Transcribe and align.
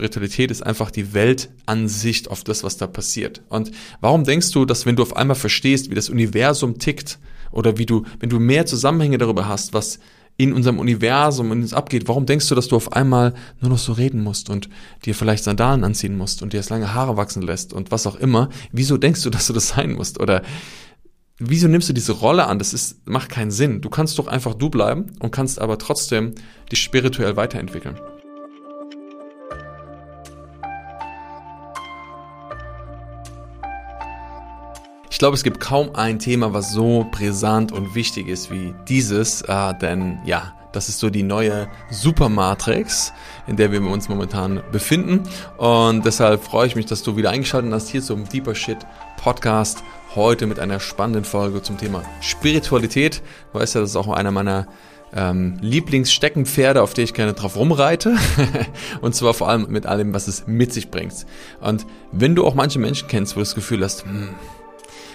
Spiritualität 0.00 0.50
ist 0.50 0.62
einfach 0.62 0.90
die 0.90 1.12
Weltansicht 1.12 2.30
auf 2.30 2.42
das, 2.42 2.64
was 2.64 2.78
da 2.78 2.86
passiert. 2.86 3.42
Und 3.50 3.70
warum 4.00 4.24
denkst 4.24 4.50
du, 4.52 4.64
dass 4.64 4.86
wenn 4.86 4.96
du 4.96 5.02
auf 5.02 5.14
einmal 5.14 5.36
verstehst, 5.36 5.90
wie 5.90 5.94
das 5.94 6.08
Universum 6.08 6.78
tickt 6.78 7.18
oder 7.52 7.76
wie 7.76 7.84
du, 7.84 8.04
wenn 8.18 8.30
du 8.30 8.40
mehr 8.40 8.64
Zusammenhänge 8.64 9.18
darüber 9.18 9.46
hast, 9.46 9.74
was 9.74 9.98
in 10.38 10.54
unserem 10.54 10.78
Universum 10.78 11.52
in 11.52 11.60
uns 11.60 11.74
abgeht, 11.74 12.08
warum 12.08 12.24
denkst 12.24 12.48
du, 12.48 12.54
dass 12.54 12.68
du 12.68 12.76
auf 12.76 12.94
einmal 12.94 13.34
nur 13.60 13.72
noch 13.72 13.78
so 13.78 13.92
reden 13.92 14.22
musst 14.22 14.48
und 14.48 14.70
dir 15.04 15.14
vielleicht 15.14 15.44
Sandalen 15.44 15.84
anziehen 15.84 16.16
musst 16.16 16.40
und 16.40 16.54
dir 16.54 16.60
das 16.60 16.70
lange 16.70 16.94
Haare 16.94 17.18
wachsen 17.18 17.42
lässt 17.42 17.74
und 17.74 17.90
was 17.90 18.06
auch 18.06 18.16
immer? 18.16 18.48
Wieso 18.72 18.96
denkst 18.96 19.22
du, 19.22 19.28
dass 19.28 19.48
du 19.48 19.52
das 19.52 19.68
sein 19.68 19.92
musst? 19.92 20.18
Oder 20.18 20.40
wieso 21.38 21.68
nimmst 21.68 21.90
du 21.90 21.92
diese 21.92 22.12
Rolle 22.12 22.46
an? 22.46 22.58
Das 22.58 22.72
ist, 22.72 23.06
macht 23.06 23.28
keinen 23.28 23.50
Sinn. 23.50 23.82
Du 23.82 23.90
kannst 23.90 24.18
doch 24.18 24.28
einfach 24.28 24.54
du 24.54 24.70
bleiben 24.70 25.12
und 25.18 25.30
kannst 25.30 25.60
aber 25.60 25.76
trotzdem 25.76 26.36
dich 26.72 26.80
spirituell 26.80 27.36
weiterentwickeln. 27.36 28.00
Glaube, 35.20 35.34
es 35.34 35.44
gibt 35.44 35.60
kaum 35.60 35.94
ein 35.94 36.18
Thema, 36.18 36.54
was 36.54 36.72
so 36.72 37.06
brisant 37.10 37.72
und 37.72 37.94
wichtig 37.94 38.26
ist 38.26 38.50
wie 38.50 38.74
dieses, 38.88 39.42
äh, 39.42 39.74
denn 39.74 40.18
ja, 40.24 40.54
das 40.72 40.88
ist 40.88 40.98
so 40.98 41.10
die 41.10 41.22
neue 41.22 41.68
Supermatrix, 41.90 43.12
in 43.46 43.56
der 43.56 43.70
wir 43.70 43.82
uns 43.82 44.08
momentan 44.08 44.62
befinden. 44.72 45.24
Und 45.58 46.06
deshalb 46.06 46.42
freue 46.42 46.68
ich 46.68 46.74
mich, 46.74 46.86
dass 46.86 47.02
du 47.02 47.18
wieder 47.18 47.28
eingeschaltet 47.28 47.70
hast 47.70 47.90
hier 47.90 48.00
zum 48.00 48.30
Deeper 48.30 48.54
Shit 48.54 48.78
Podcast. 49.18 49.82
Heute 50.14 50.46
mit 50.46 50.58
einer 50.58 50.80
spannenden 50.80 51.24
Folge 51.24 51.60
zum 51.60 51.76
Thema 51.76 52.02
Spiritualität. 52.22 53.22
Du 53.52 53.58
weißt 53.58 53.74
ja, 53.74 53.82
das 53.82 53.90
ist 53.90 53.96
auch 53.96 54.08
einer 54.08 54.30
meiner 54.30 54.68
ähm, 55.14 55.58
Lieblingssteckenpferde, 55.60 56.80
auf 56.80 56.94
die 56.94 57.02
ich 57.02 57.12
gerne 57.12 57.34
drauf 57.34 57.56
rumreite. 57.56 58.16
und 59.02 59.14
zwar 59.14 59.34
vor 59.34 59.50
allem 59.50 59.66
mit 59.68 59.84
allem, 59.84 60.14
was 60.14 60.28
es 60.28 60.46
mit 60.46 60.72
sich 60.72 60.90
bringt. 60.90 61.26
Und 61.60 61.86
wenn 62.10 62.34
du 62.34 62.46
auch 62.46 62.54
manche 62.54 62.78
Menschen 62.78 63.06
kennst, 63.06 63.36
wo 63.36 63.40
du 63.40 63.44
das 63.44 63.54
Gefühl 63.54 63.84
hast, 63.84 64.04
hm, 64.04 64.30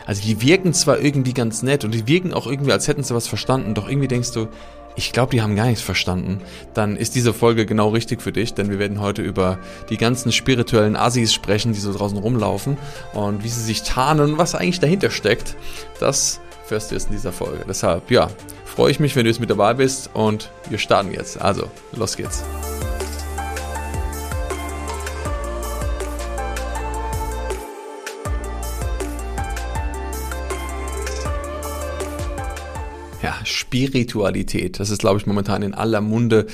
also 0.05 0.21
die 0.21 0.41
wirken 0.41 0.73
zwar 0.73 0.99
irgendwie 0.99 1.33
ganz 1.33 1.63
nett 1.63 1.83
und 1.83 1.93
die 1.93 2.07
wirken 2.07 2.33
auch 2.33 2.47
irgendwie, 2.47 2.71
als 2.71 2.87
hätten 2.87 3.03
sie 3.03 3.15
was 3.15 3.27
verstanden, 3.27 3.73
doch 3.73 3.87
irgendwie 3.89 4.07
denkst 4.07 4.31
du, 4.31 4.47
ich 4.95 5.11
glaube, 5.11 5.31
die 5.31 5.41
haben 5.41 5.55
gar 5.55 5.65
nichts 5.65 5.81
verstanden, 5.81 6.41
dann 6.73 6.95
ist 6.95 7.15
diese 7.15 7.33
Folge 7.33 7.65
genau 7.65 7.89
richtig 7.89 8.21
für 8.21 8.31
dich, 8.31 8.53
denn 8.53 8.69
wir 8.69 8.79
werden 8.79 9.01
heute 9.01 9.21
über 9.21 9.59
die 9.89 9.97
ganzen 9.97 10.31
spirituellen 10.31 10.95
Assis 10.95 11.33
sprechen, 11.33 11.73
die 11.73 11.79
so 11.79 11.93
draußen 11.93 12.17
rumlaufen 12.17 12.77
und 13.13 13.43
wie 13.43 13.49
sie 13.49 13.61
sich 13.61 13.83
tarnen 13.83 14.31
und 14.31 14.37
was 14.37 14.55
eigentlich 14.55 14.79
dahinter 14.79 15.09
steckt. 15.09 15.55
Das 15.99 16.39
fährst 16.65 16.91
du 16.91 16.95
jetzt 16.95 17.07
in 17.07 17.15
dieser 17.15 17.33
Folge. 17.33 17.65
Deshalb, 17.67 18.09
ja, 18.09 18.29
freue 18.65 18.91
ich 18.91 18.99
mich, 18.99 19.15
wenn 19.15 19.25
du 19.25 19.29
jetzt 19.29 19.39
mit 19.39 19.49
dabei 19.49 19.73
bist 19.73 20.09
und 20.13 20.49
wir 20.69 20.77
starten 20.77 21.11
jetzt. 21.11 21.41
Also, 21.41 21.69
los 21.93 22.15
geht's. 22.15 22.43
Ja, 33.25 33.35
Spiritualität. 33.43 34.79
Das 34.79 34.91
ist, 34.91 34.99
glaube 34.99 35.19
ich, 35.19 35.25
momentan 35.25 35.63
in 35.63 35.73
aller 35.73 35.99
Munde. 35.99 36.45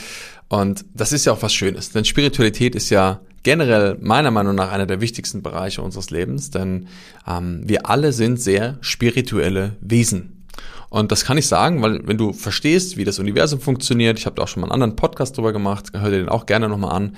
Und 0.48 0.86
das 0.94 1.12
ist 1.12 1.26
ja 1.26 1.34
auch 1.34 1.42
was 1.42 1.54
Schönes. 1.54 1.92
Denn 1.92 2.06
Spiritualität 2.06 2.76
ist 2.76 2.90
ja 2.90 3.20
generell 3.44 3.98
meiner 4.00 4.32
Meinung 4.32 4.56
nach 4.56 4.72
einer 4.72 4.86
der 4.86 5.02
wichtigsten 5.02 5.42
Bereiche 5.42 5.82
unseres 5.82 6.12
Lebens. 6.12 6.50
Denn 6.50 6.88
ähm, 7.28 7.64
wir 7.66 7.90
alle 7.90 8.14
sind 8.14 8.40
sehr 8.40 8.78
spirituelle 8.80 9.76
Wesen. 9.82 10.46
Und 10.90 11.12
das 11.12 11.26
kann 11.26 11.38
ich 11.38 11.48
sagen, 11.48 11.82
weil 11.82 12.08
wenn 12.08 12.18
du 12.18 12.32
verstehst, 12.32 12.96
wie 12.96 13.04
das 13.04 13.20
Universum 13.20 13.60
funktioniert, 13.60 14.18
ich 14.18 14.26
habe 14.26 14.38
da 14.38 14.44
auch 14.44 14.48
schon 14.48 14.62
mal 14.62 14.68
einen 14.68 14.74
anderen 14.74 14.96
Podcast 14.96 15.38
drüber 15.38 15.52
gemacht, 15.52 15.88
hör 15.94 16.10
dir 16.10 16.20
den 16.20 16.30
auch 16.30 16.46
gerne 16.46 16.70
nochmal 16.70 16.96
an, 16.96 17.16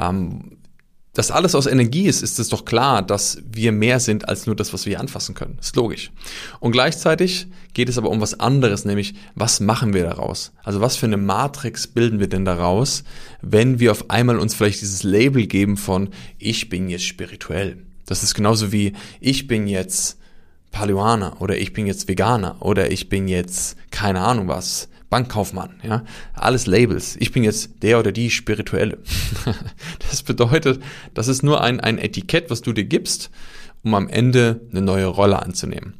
ähm, 0.00 0.56
dass 1.16 1.30
alles 1.30 1.54
aus 1.54 1.66
Energie 1.66 2.06
ist, 2.06 2.22
ist 2.22 2.38
es 2.38 2.50
doch 2.50 2.64
klar, 2.64 3.02
dass 3.02 3.38
wir 3.50 3.72
mehr 3.72 4.00
sind 4.00 4.28
als 4.28 4.46
nur 4.46 4.54
das, 4.54 4.74
was 4.74 4.84
wir 4.84 5.00
anfassen 5.00 5.34
können. 5.34 5.56
Ist 5.60 5.74
logisch. 5.74 6.12
Und 6.60 6.72
gleichzeitig 6.72 7.46
geht 7.76 7.90
es 7.90 7.98
aber 7.98 8.08
um 8.08 8.22
was 8.22 8.40
anderes, 8.40 8.86
nämlich 8.86 9.12
was 9.34 9.60
machen 9.60 9.92
wir 9.92 10.02
daraus? 10.02 10.52
Also 10.64 10.80
was 10.80 10.96
für 10.96 11.04
eine 11.04 11.18
Matrix 11.18 11.86
bilden 11.86 12.20
wir 12.20 12.26
denn 12.26 12.46
daraus, 12.46 13.04
wenn 13.42 13.78
wir 13.78 13.92
auf 13.92 14.08
einmal 14.08 14.38
uns 14.38 14.54
vielleicht 14.54 14.80
dieses 14.80 15.02
Label 15.02 15.46
geben 15.46 15.76
von 15.76 16.08
ich 16.38 16.70
bin 16.70 16.88
jetzt 16.88 17.04
spirituell. 17.04 17.76
Das 18.06 18.22
ist 18.22 18.32
genauso 18.32 18.72
wie 18.72 18.94
ich 19.20 19.46
bin 19.46 19.66
jetzt 19.66 20.18
Paleoaner 20.70 21.42
oder 21.42 21.58
ich 21.58 21.74
bin 21.74 21.86
jetzt 21.86 22.08
Veganer 22.08 22.56
oder 22.60 22.90
ich 22.90 23.10
bin 23.10 23.28
jetzt 23.28 23.76
keine 23.90 24.22
Ahnung 24.22 24.48
was 24.48 24.88
Bankkaufmann, 25.10 25.74
ja, 25.82 26.02
alles 26.32 26.66
Labels. 26.66 27.16
Ich 27.20 27.30
bin 27.30 27.44
jetzt 27.44 27.82
der 27.82 27.98
oder 27.98 28.10
die 28.10 28.30
Spirituelle. 28.30 28.96
das 30.10 30.22
bedeutet, 30.22 30.82
das 31.12 31.28
ist 31.28 31.42
nur 31.42 31.60
ein, 31.60 31.78
ein 31.80 31.98
Etikett, 31.98 32.48
was 32.48 32.62
du 32.62 32.72
dir 32.72 32.84
gibst, 32.84 33.30
um 33.84 33.94
am 33.94 34.08
Ende 34.08 34.62
eine 34.70 34.80
neue 34.80 35.06
Rolle 35.06 35.42
anzunehmen. 35.42 35.92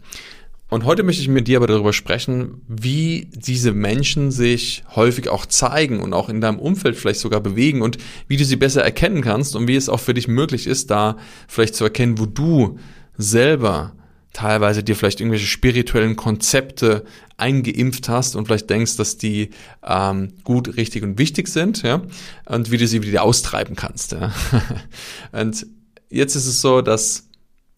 Und 0.69 0.85
heute 0.85 1.05
möchte 1.05 1.23
ich 1.23 1.29
mit 1.29 1.47
dir 1.47 1.59
aber 1.59 1.69
darüber 1.69 1.93
sprechen, 1.93 2.63
wie 2.67 3.31
diese 3.33 3.73
Menschen 3.73 4.33
sich 4.33 4.83
häufig 4.97 5.29
auch 5.29 5.47
zeigen 5.47 6.01
und 6.01 6.13
auch 6.13 6.29
in 6.29 6.41
deinem 6.41 6.59
Umfeld 6.59 6.97
vielleicht 6.97 7.21
sogar 7.21 7.41
bewegen 7.41 7.83
und 7.83 7.99
wie 8.27 8.37
du 8.37 8.45
sie 8.45 8.57
besser 8.57 8.83
erkennen 8.83 9.23
kannst 9.23 9.55
und 9.55 9.69
wie 9.69 9.77
es 9.77 9.89
auch 9.89 10.01
für 10.01 10.15
dich 10.15 10.27
möglich 10.27 10.67
ist, 10.67 10.91
da 10.91 11.19
vielleicht 11.47 11.77
zu 11.77 11.85
erkennen, 11.85 12.19
wo 12.19 12.27
du 12.27 12.79
selber 13.17 13.93
teilweise 14.33 14.83
dir 14.83 14.97
vielleicht 14.97 15.21
irgendwelche 15.21 15.47
spirituellen 15.47 16.17
Konzepte 16.17 17.05
eingeimpft 17.39 18.09
hast 18.09 18.37
und 18.37 18.47
vielleicht 18.47 18.69
denkst, 18.69 18.97
dass 18.97 19.17
die 19.17 19.51
ähm, 19.83 20.33
gut, 20.45 20.77
richtig 20.77 21.05
und 21.05 21.19
wichtig 21.19 21.49
sind, 21.49 21.83
ja, 21.83 22.03
und 22.45 22.71
wie 22.71 22.77
du 22.77 22.87
sie 22.87 23.03
wieder 23.03 23.23
austreiben 23.23 23.77
kannst. 23.77 24.13
Ja. 24.13 24.35
und 25.33 25.67
jetzt 26.11 26.35
ist 26.35 26.47
es 26.47 26.61
so, 26.61 26.83
dass 26.83 27.26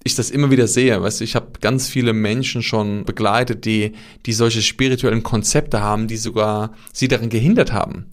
ich 0.08 0.16
das 0.16 0.30
immer 0.30 0.50
wieder 0.50 0.66
sehe. 0.66 1.00
Weißt 1.00 1.20
du, 1.20 1.24
ich 1.24 1.34
habe 1.34 1.46
ganz 1.60 1.88
viele 1.88 2.12
Menschen 2.12 2.62
schon 2.62 3.04
begleitet, 3.04 3.64
die, 3.64 3.92
die 4.26 4.32
solche 4.32 4.62
spirituellen 4.62 5.22
Konzepte 5.22 5.80
haben, 5.80 6.08
die 6.08 6.16
sogar 6.16 6.72
sie 6.92 7.08
darin 7.08 7.30
gehindert 7.30 7.72
haben, 7.72 8.06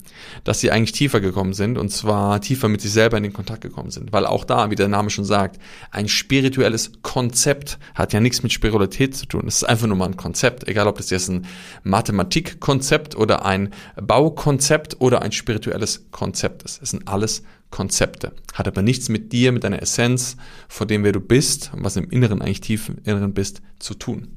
dass 0.44 0.60
sie 0.60 0.70
eigentlich 0.70 0.92
tiefer 0.92 1.20
gekommen 1.20 1.52
sind 1.52 1.76
und 1.76 1.90
zwar 1.90 2.40
tiefer 2.40 2.68
mit 2.68 2.80
sich 2.80 2.92
selber 2.92 3.16
in 3.16 3.24
den 3.24 3.32
Kontakt 3.32 3.62
gekommen 3.62 3.90
sind. 3.90 4.12
Weil 4.12 4.26
auch 4.26 4.44
da, 4.44 4.70
wie 4.70 4.76
der 4.76 4.88
Name 4.88 5.10
schon 5.10 5.24
sagt, 5.24 5.58
ein 5.90 6.08
spirituelles 6.08 6.92
Konzept 7.02 7.78
hat 7.94 8.12
ja 8.12 8.20
nichts 8.20 8.42
mit 8.42 8.52
Spiritualität 8.52 9.16
zu 9.16 9.26
tun. 9.26 9.44
Es 9.46 9.56
ist 9.56 9.64
einfach 9.64 9.86
nur 9.86 9.96
mal 9.96 10.06
ein 10.06 10.16
Konzept, 10.16 10.68
egal 10.68 10.86
ob 10.86 10.96
das 10.96 11.10
jetzt 11.10 11.28
ein 11.28 11.46
Mathematikkonzept 11.82 13.16
oder 13.16 13.44
ein 13.44 13.70
Baukonzept 14.00 15.00
oder 15.00 15.22
ein 15.22 15.32
spirituelles 15.32 16.06
Konzept 16.10 16.62
ist. 16.62 16.82
Es 16.82 16.90
sind 16.90 17.08
alles 17.08 17.42
Konzepte. 17.76 18.32
Hat 18.54 18.66
aber 18.66 18.80
nichts 18.80 19.10
mit 19.10 19.32
dir, 19.32 19.52
mit 19.52 19.62
deiner 19.62 19.82
Essenz, 19.82 20.38
vor 20.66 20.86
dem 20.86 21.04
wer 21.04 21.12
du 21.12 21.20
bist, 21.20 21.70
was 21.74 21.96
im 21.96 22.08
Inneren 22.08 22.40
eigentlich 22.40 22.62
tief 22.62 22.88
im 22.88 22.96
Inneren 23.04 23.34
bist, 23.34 23.60
zu 23.78 23.92
tun. 23.92 24.28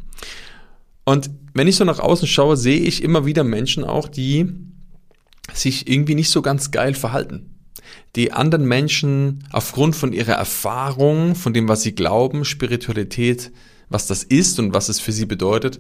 Und 1.06 1.30
wenn 1.54 1.70
ich 1.70 1.78
so 1.78 1.86
nach 1.86 2.00
außen 2.00 2.28
schaue, 2.28 2.58
sehe 2.58 2.82
ich 2.82 3.02
immer 3.02 3.26
wieder 3.26 3.46
Menschen 3.46 3.86
auch, 3.86 4.10
die 4.10 4.52
sich 5.54 5.90
irgendwie 5.90 6.16
nicht 6.16 6.32
so 6.32 6.42
ganz 6.42 6.72
geil 6.72 6.94
verhalten. 6.94 7.56
Die 8.18 8.34
anderen 8.34 8.68
Menschen 8.68 9.46
aufgrund 9.54 9.96
von 9.96 10.12
ihrer 10.12 10.34
Erfahrung, 10.34 11.34
von 11.34 11.54
dem, 11.54 11.70
was 11.70 11.82
sie 11.82 11.96
glauben, 11.96 12.44
Spiritualität, 12.44 13.54
was 13.88 14.06
das 14.06 14.24
ist 14.24 14.60
und 14.60 14.74
was 14.74 14.90
es 14.90 15.00
für 15.00 15.14
sie 15.14 15.26
bedeutet, 15.26 15.80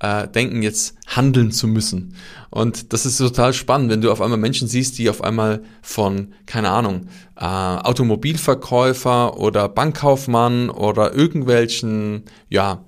äh, 0.00 0.26
denken, 0.28 0.62
jetzt 0.62 0.96
handeln 1.06 1.52
zu 1.52 1.68
müssen. 1.68 2.14
Und 2.50 2.92
das 2.92 3.06
ist 3.06 3.18
total 3.18 3.52
spannend, 3.52 3.90
wenn 3.90 4.00
du 4.00 4.10
auf 4.10 4.20
einmal 4.20 4.38
Menschen 4.38 4.66
siehst, 4.66 4.98
die 4.98 5.08
auf 5.08 5.22
einmal 5.22 5.62
von, 5.82 6.32
keine 6.46 6.70
Ahnung, 6.70 7.06
äh, 7.36 7.44
Automobilverkäufer 7.44 9.38
oder 9.38 9.68
Bankkaufmann 9.68 10.70
oder 10.70 11.14
irgendwelchen, 11.14 12.24
ja, 12.48 12.84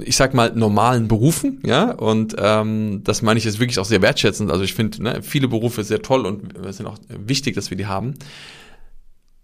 ich 0.00 0.16
sag 0.16 0.34
mal, 0.34 0.52
normalen 0.54 1.06
Berufen, 1.08 1.60
ja, 1.64 1.92
und 1.92 2.34
ähm, 2.38 3.02
das 3.04 3.22
meine 3.22 3.38
ich 3.38 3.44
jetzt 3.44 3.60
wirklich 3.60 3.78
auch 3.78 3.84
sehr 3.84 4.02
wertschätzend. 4.02 4.50
Also 4.50 4.64
ich 4.64 4.74
finde 4.74 5.02
ne, 5.02 5.22
viele 5.22 5.46
Berufe 5.48 5.84
sehr 5.84 6.02
toll 6.02 6.26
und 6.26 6.56
es 6.66 6.78
sind 6.78 6.86
auch 6.86 6.98
wichtig, 7.08 7.54
dass 7.54 7.70
wir 7.70 7.76
die 7.76 7.86
haben. 7.86 8.14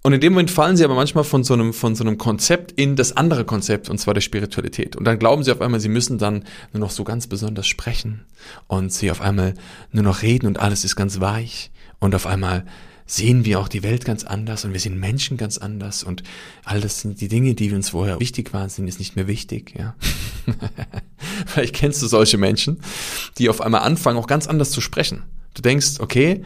Und 0.04 0.12
in 0.12 0.20
dem 0.20 0.32
Moment 0.32 0.50
fallen 0.50 0.76
sie 0.76 0.84
aber 0.84 0.96
manchmal 0.96 1.22
von 1.22 1.44
so 1.44 1.54
einem, 1.54 1.72
von 1.72 1.94
so 1.94 2.02
einem 2.02 2.18
Konzept 2.18 2.72
in 2.72 2.96
das 2.96 3.16
andere 3.16 3.44
Konzept, 3.44 3.88
und 3.88 3.98
zwar 3.98 4.14
der 4.14 4.20
Spiritualität. 4.20 4.96
Und 4.96 5.04
dann 5.04 5.18
glauben 5.18 5.44
sie 5.44 5.52
auf 5.52 5.60
einmal, 5.60 5.78
sie 5.78 5.88
müssen 5.88 6.18
dann 6.18 6.44
nur 6.72 6.80
noch 6.80 6.90
so 6.90 7.04
ganz 7.04 7.28
besonders 7.28 7.68
sprechen 7.68 8.24
und 8.66 8.92
sie 8.92 9.12
auf 9.12 9.20
einmal 9.20 9.54
nur 9.92 10.02
noch 10.02 10.22
reden 10.22 10.46
und 10.46 10.58
alles 10.58 10.84
ist 10.84 10.96
ganz 10.96 11.20
weich. 11.20 11.70
Und 12.00 12.16
auf 12.16 12.26
einmal 12.26 12.64
sehen 13.06 13.44
wir 13.44 13.60
auch 13.60 13.68
die 13.68 13.84
Welt 13.84 14.04
ganz 14.04 14.24
anders 14.24 14.64
und 14.64 14.72
wir 14.72 14.80
sehen 14.80 14.98
Menschen 14.98 15.36
ganz 15.36 15.58
anders 15.58 16.02
und 16.02 16.22
all 16.64 16.80
das 16.80 17.00
sind 17.00 17.20
die 17.20 17.28
Dinge, 17.28 17.54
die 17.54 17.72
uns 17.72 17.90
vorher 17.90 18.18
wichtig 18.18 18.52
waren, 18.52 18.70
sind 18.70 18.86
jetzt 18.86 18.98
nicht 18.98 19.16
mehr 19.16 19.26
wichtig, 19.26 19.74
ja. 19.76 19.94
Vielleicht 21.46 21.74
kennst 21.74 22.02
du 22.02 22.06
solche 22.06 22.38
Menschen, 22.38 22.80
die 23.38 23.48
auf 23.48 23.60
einmal 23.60 23.82
anfangen, 23.82 24.18
auch 24.18 24.26
ganz 24.26 24.46
anders 24.46 24.70
zu 24.70 24.80
sprechen. 24.80 25.22
Du 25.54 25.62
denkst, 25.62 26.00
okay, 26.00 26.42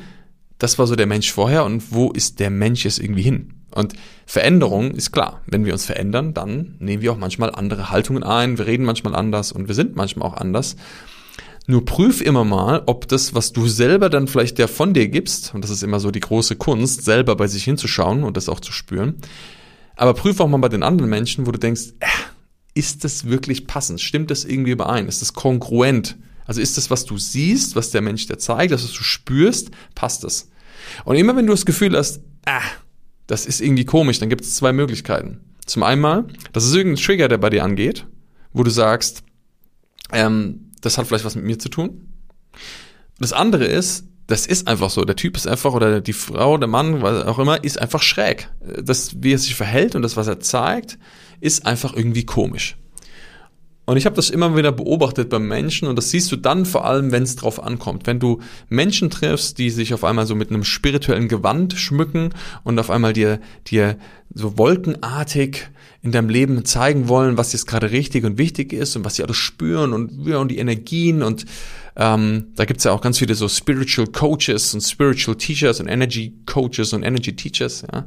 das 0.58 0.78
war 0.78 0.86
so 0.86 0.96
der 0.96 1.06
Mensch 1.06 1.32
vorher 1.32 1.64
und 1.64 1.92
wo 1.92 2.10
ist 2.10 2.40
der 2.40 2.50
Mensch 2.50 2.84
jetzt 2.84 2.98
irgendwie 2.98 3.22
hin? 3.22 3.52
Und 3.74 3.94
Veränderung 4.24 4.92
ist 4.92 5.12
klar. 5.12 5.42
Wenn 5.46 5.66
wir 5.66 5.74
uns 5.74 5.84
verändern, 5.84 6.32
dann 6.32 6.76
nehmen 6.78 7.02
wir 7.02 7.12
auch 7.12 7.18
manchmal 7.18 7.54
andere 7.54 7.90
Haltungen 7.90 8.22
ein, 8.22 8.58
wir 8.58 8.66
reden 8.66 8.84
manchmal 8.84 9.14
anders 9.14 9.52
und 9.52 9.68
wir 9.68 9.74
sind 9.74 9.96
manchmal 9.96 10.28
auch 10.28 10.36
anders. 10.36 10.76
Nur 11.66 11.84
prüf 11.84 12.20
immer 12.20 12.44
mal, 12.44 12.82
ob 12.86 13.08
das, 13.08 13.34
was 13.34 13.52
du 13.52 13.66
selber 13.66 14.08
dann 14.08 14.28
vielleicht 14.28 14.58
der 14.58 14.68
von 14.68 14.94
dir 14.94 15.08
gibst, 15.08 15.52
und 15.52 15.62
das 15.62 15.70
ist 15.70 15.82
immer 15.82 16.00
so 16.00 16.10
die 16.10 16.20
große 16.20 16.56
Kunst, 16.56 17.04
selber 17.04 17.36
bei 17.36 17.48
sich 17.48 17.64
hinzuschauen 17.64 18.22
und 18.22 18.36
das 18.36 18.48
auch 18.48 18.60
zu 18.60 18.72
spüren, 18.72 19.16
aber 19.96 20.14
prüf 20.14 20.40
auch 20.40 20.48
mal 20.48 20.58
bei 20.58 20.68
den 20.68 20.82
anderen 20.82 21.10
Menschen, 21.10 21.46
wo 21.46 21.50
du 21.50 21.58
denkst, 21.58 21.94
äh, 22.00 22.06
ist 22.74 23.04
das 23.04 23.28
wirklich 23.28 23.66
passend? 23.66 24.00
Stimmt 24.00 24.30
das 24.30 24.44
irgendwie 24.44 24.72
überein? 24.72 25.08
Ist 25.08 25.22
das 25.22 25.32
kongruent? 25.32 26.16
Also 26.46 26.60
ist 26.60 26.76
das, 26.76 26.90
was 26.90 27.04
du 27.04 27.18
siehst, 27.18 27.76
was 27.76 27.90
der 27.90 28.02
Mensch 28.02 28.26
dir 28.26 28.38
zeigt, 28.38 28.72
das, 28.72 28.84
was 28.84 28.92
du 28.92 29.02
spürst, 29.02 29.70
passt 29.94 30.24
das? 30.24 30.48
Und 31.04 31.16
immer 31.16 31.36
wenn 31.36 31.46
du 31.46 31.52
das 31.52 31.66
Gefühl 31.66 31.96
hast, 31.96 32.20
ah, 32.46 32.62
das 33.26 33.46
ist 33.46 33.60
irgendwie 33.60 33.84
komisch, 33.84 34.20
dann 34.20 34.28
gibt 34.28 34.42
es 34.42 34.54
zwei 34.54 34.72
Möglichkeiten. 34.72 35.40
Zum 35.66 35.82
einen, 35.82 36.32
das 36.52 36.64
ist 36.64 36.74
irgendein 36.74 37.02
Trigger, 37.02 37.28
der 37.28 37.38
bei 37.38 37.50
dir 37.50 37.64
angeht, 37.64 38.06
wo 38.52 38.62
du 38.62 38.70
sagst, 38.70 39.24
ähm, 40.12 40.70
das 40.80 40.96
hat 40.96 41.08
vielleicht 41.08 41.24
was 41.24 41.34
mit 41.34 41.44
mir 41.44 41.58
zu 41.58 41.68
tun. 41.68 42.08
Das 43.18 43.32
andere 43.32 43.64
ist, 43.64 44.04
das 44.28 44.46
ist 44.46 44.68
einfach 44.68 44.90
so. 44.90 45.04
Der 45.04 45.16
Typ 45.16 45.36
ist 45.36 45.46
einfach, 45.46 45.72
oder 45.72 46.00
die 46.00 46.12
Frau, 46.12 46.58
der 46.58 46.68
Mann, 46.68 47.02
was 47.02 47.24
auch 47.24 47.38
immer, 47.38 47.62
ist 47.62 47.80
einfach 47.80 48.02
schräg. 48.02 48.48
Das, 48.60 49.22
wie 49.22 49.32
er 49.32 49.38
sich 49.38 49.54
verhält 49.54 49.94
und 49.94 50.02
das, 50.02 50.16
was 50.16 50.26
er 50.26 50.40
zeigt, 50.40 50.98
ist 51.40 51.66
einfach 51.66 51.94
irgendwie 51.94 52.24
komisch. 52.24 52.76
Und 53.86 53.96
ich 53.96 54.04
habe 54.04 54.16
das 54.16 54.30
immer 54.30 54.56
wieder 54.56 54.72
beobachtet 54.72 55.30
beim 55.30 55.46
Menschen 55.46 55.86
und 55.86 55.96
das 55.96 56.10
siehst 56.10 56.30
du 56.32 56.36
dann 56.36 56.66
vor 56.66 56.84
allem, 56.84 57.12
wenn 57.12 57.22
es 57.22 57.36
drauf 57.36 57.62
ankommt. 57.62 58.08
Wenn 58.08 58.18
du 58.18 58.40
Menschen 58.68 59.10
triffst, 59.10 59.58
die 59.58 59.70
sich 59.70 59.94
auf 59.94 60.02
einmal 60.02 60.26
so 60.26 60.34
mit 60.34 60.50
einem 60.50 60.64
spirituellen 60.64 61.28
Gewand 61.28 61.74
schmücken 61.74 62.30
und 62.64 62.80
auf 62.80 62.90
einmal 62.90 63.12
dir, 63.12 63.40
dir 63.68 63.96
so 64.34 64.58
wolkenartig 64.58 65.68
in 66.02 66.10
deinem 66.10 66.28
Leben 66.28 66.64
zeigen 66.64 67.08
wollen, 67.08 67.38
was 67.38 67.52
jetzt 67.52 67.66
gerade 67.66 67.92
richtig 67.92 68.24
und 68.24 68.38
wichtig 68.38 68.72
ist 68.72 68.96
und 68.96 69.04
was 69.04 69.14
sie 69.14 69.22
alles 69.22 69.36
spüren 69.36 69.92
und, 69.92 70.26
ja, 70.26 70.38
und 70.38 70.48
die 70.48 70.58
Energien 70.58 71.22
und 71.22 71.46
ähm, 71.96 72.48
da 72.54 72.66
gibt's 72.66 72.84
ja 72.84 72.92
auch 72.92 73.00
ganz 73.00 73.18
viele 73.18 73.34
so 73.34 73.48
Spiritual 73.48 74.06
Coaches 74.06 74.74
und 74.74 74.82
Spiritual 74.82 75.36
Teachers 75.36 75.80
und 75.80 75.88
Energy 75.88 76.34
Coaches 76.44 76.92
und 76.92 77.02
Energy 77.02 77.34
Teachers. 77.34 77.84
Ja? 77.90 78.04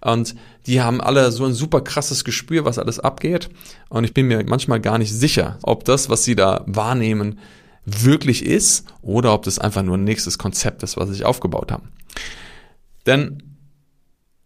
Und 0.00 0.36
die 0.66 0.80
haben 0.80 1.00
alle 1.00 1.32
so 1.32 1.44
ein 1.44 1.52
super 1.52 1.80
krasses 1.80 2.24
Gespür, 2.24 2.64
was 2.64 2.78
alles 2.78 3.00
abgeht. 3.00 3.48
Und 3.88 4.04
ich 4.04 4.14
bin 4.14 4.28
mir 4.28 4.44
manchmal 4.46 4.80
gar 4.80 4.98
nicht 4.98 5.12
sicher, 5.12 5.58
ob 5.62 5.84
das, 5.84 6.08
was 6.08 6.22
sie 6.22 6.36
da 6.36 6.62
wahrnehmen, 6.66 7.40
wirklich 7.84 8.46
ist 8.46 8.86
oder 9.02 9.34
ob 9.34 9.42
das 9.42 9.58
einfach 9.58 9.82
nur 9.82 9.98
ein 9.98 10.04
nächstes 10.04 10.38
Konzept 10.38 10.84
ist, 10.84 10.96
was 10.96 11.08
sie 11.08 11.14
sich 11.14 11.24
aufgebaut 11.24 11.72
haben. 11.72 11.88
Denn 13.06 13.42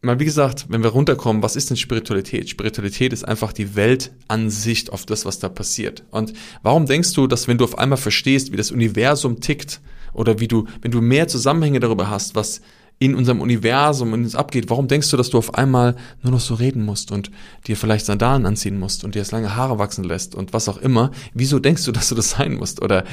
mal 0.07 0.19
wie 0.21 0.25
gesagt, 0.25 0.67
wenn 0.69 0.83
wir 0.83 0.91
runterkommen, 0.91 1.43
was 1.43 1.57
ist 1.57 1.71
denn 1.71 1.77
Spiritualität? 1.77 2.49
Spiritualität 2.49 3.13
ist 3.13 3.25
einfach 3.25 3.53
die 3.53 3.77
Weltansicht 3.77 4.93
auf 4.93 5.05
das, 5.05 5.25
was 5.25 5.39
da 5.39 5.49
passiert. 5.49 6.05
Und 6.11 6.33
warum 6.63 6.87
denkst 6.87 7.13
du, 7.13 7.27
dass 7.27 7.49
wenn 7.49 7.59
du 7.59 7.65
auf 7.65 7.79
einmal 7.79 7.99
verstehst, 7.99 8.53
wie 8.53 8.57
das 8.57 8.71
Universum 8.71 9.41
tickt 9.41 9.81
oder 10.13 10.41
wie 10.41 10.49
du, 10.49 10.67
wenn 10.81 10.91
du 10.91 11.01
mehr 11.01 11.29
Zusammenhänge 11.29 11.81
darüber 11.81 12.09
hast, 12.09 12.35
was 12.35 12.63
in 12.99 13.15
unserem 13.15 13.41
Universum 13.41 14.15
in 14.15 14.25
uns 14.25 14.35
abgeht, 14.35 14.71
warum 14.71 14.89
denkst 14.89 15.11
du, 15.11 15.19
dass 15.19 15.29
du 15.29 15.37
auf 15.37 15.55
einmal 15.55 15.97
nur 16.23 16.33
noch 16.33 16.41
so 16.41 16.55
reden 16.55 16.83
musst 16.85 17.13
und 17.13 17.31
dir 17.67 17.77
vielleicht 17.77 18.07
Sandalen 18.07 18.47
anziehen 18.47 18.79
musst 18.79 19.05
und 19.05 19.15
dir 19.15 19.19
jetzt 19.19 19.33
lange 19.33 19.55
Haare 19.55 19.79
wachsen 19.79 20.05
lässt 20.05 20.35
und 20.35 20.55
was 20.55 20.69
auch 20.69 20.79
immer? 20.79 21.11
Wieso 21.35 21.59
denkst 21.59 21.85
du, 21.85 21.93
dass 21.93 22.09
du 22.09 22.15
das 22.15 22.31
sein 22.31 22.55
musst? 22.55 22.83
Oder 22.83 23.05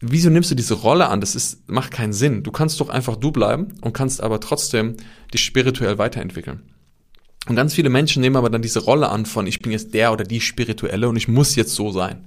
wieso 0.00 0.30
nimmst 0.30 0.50
du 0.50 0.54
diese 0.54 0.74
Rolle 0.74 1.08
an? 1.08 1.20
Das 1.20 1.34
ist, 1.34 1.68
macht 1.68 1.90
keinen 1.90 2.12
Sinn. 2.12 2.42
Du 2.42 2.50
kannst 2.50 2.80
doch 2.80 2.88
einfach 2.88 3.16
du 3.16 3.30
bleiben 3.30 3.68
und 3.80 3.92
kannst 3.92 4.22
aber 4.22 4.40
trotzdem 4.40 4.96
dich 5.32 5.44
spirituell 5.44 5.98
weiterentwickeln. 5.98 6.62
Und 7.48 7.56
ganz 7.56 7.74
viele 7.74 7.90
Menschen 7.90 8.20
nehmen 8.20 8.36
aber 8.36 8.50
dann 8.50 8.62
diese 8.62 8.80
Rolle 8.80 9.08
an 9.08 9.24
von, 9.24 9.46
ich 9.46 9.60
bin 9.60 9.72
jetzt 9.72 9.94
der 9.94 10.12
oder 10.12 10.24
die 10.24 10.40
Spirituelle 10.40 11.08
und 11.08 11.16
ich 11.16 11.28
muss 11.28 11.54
jetzt 11.54 11.74
so 11.74 11.92
sein. 11.92 12.26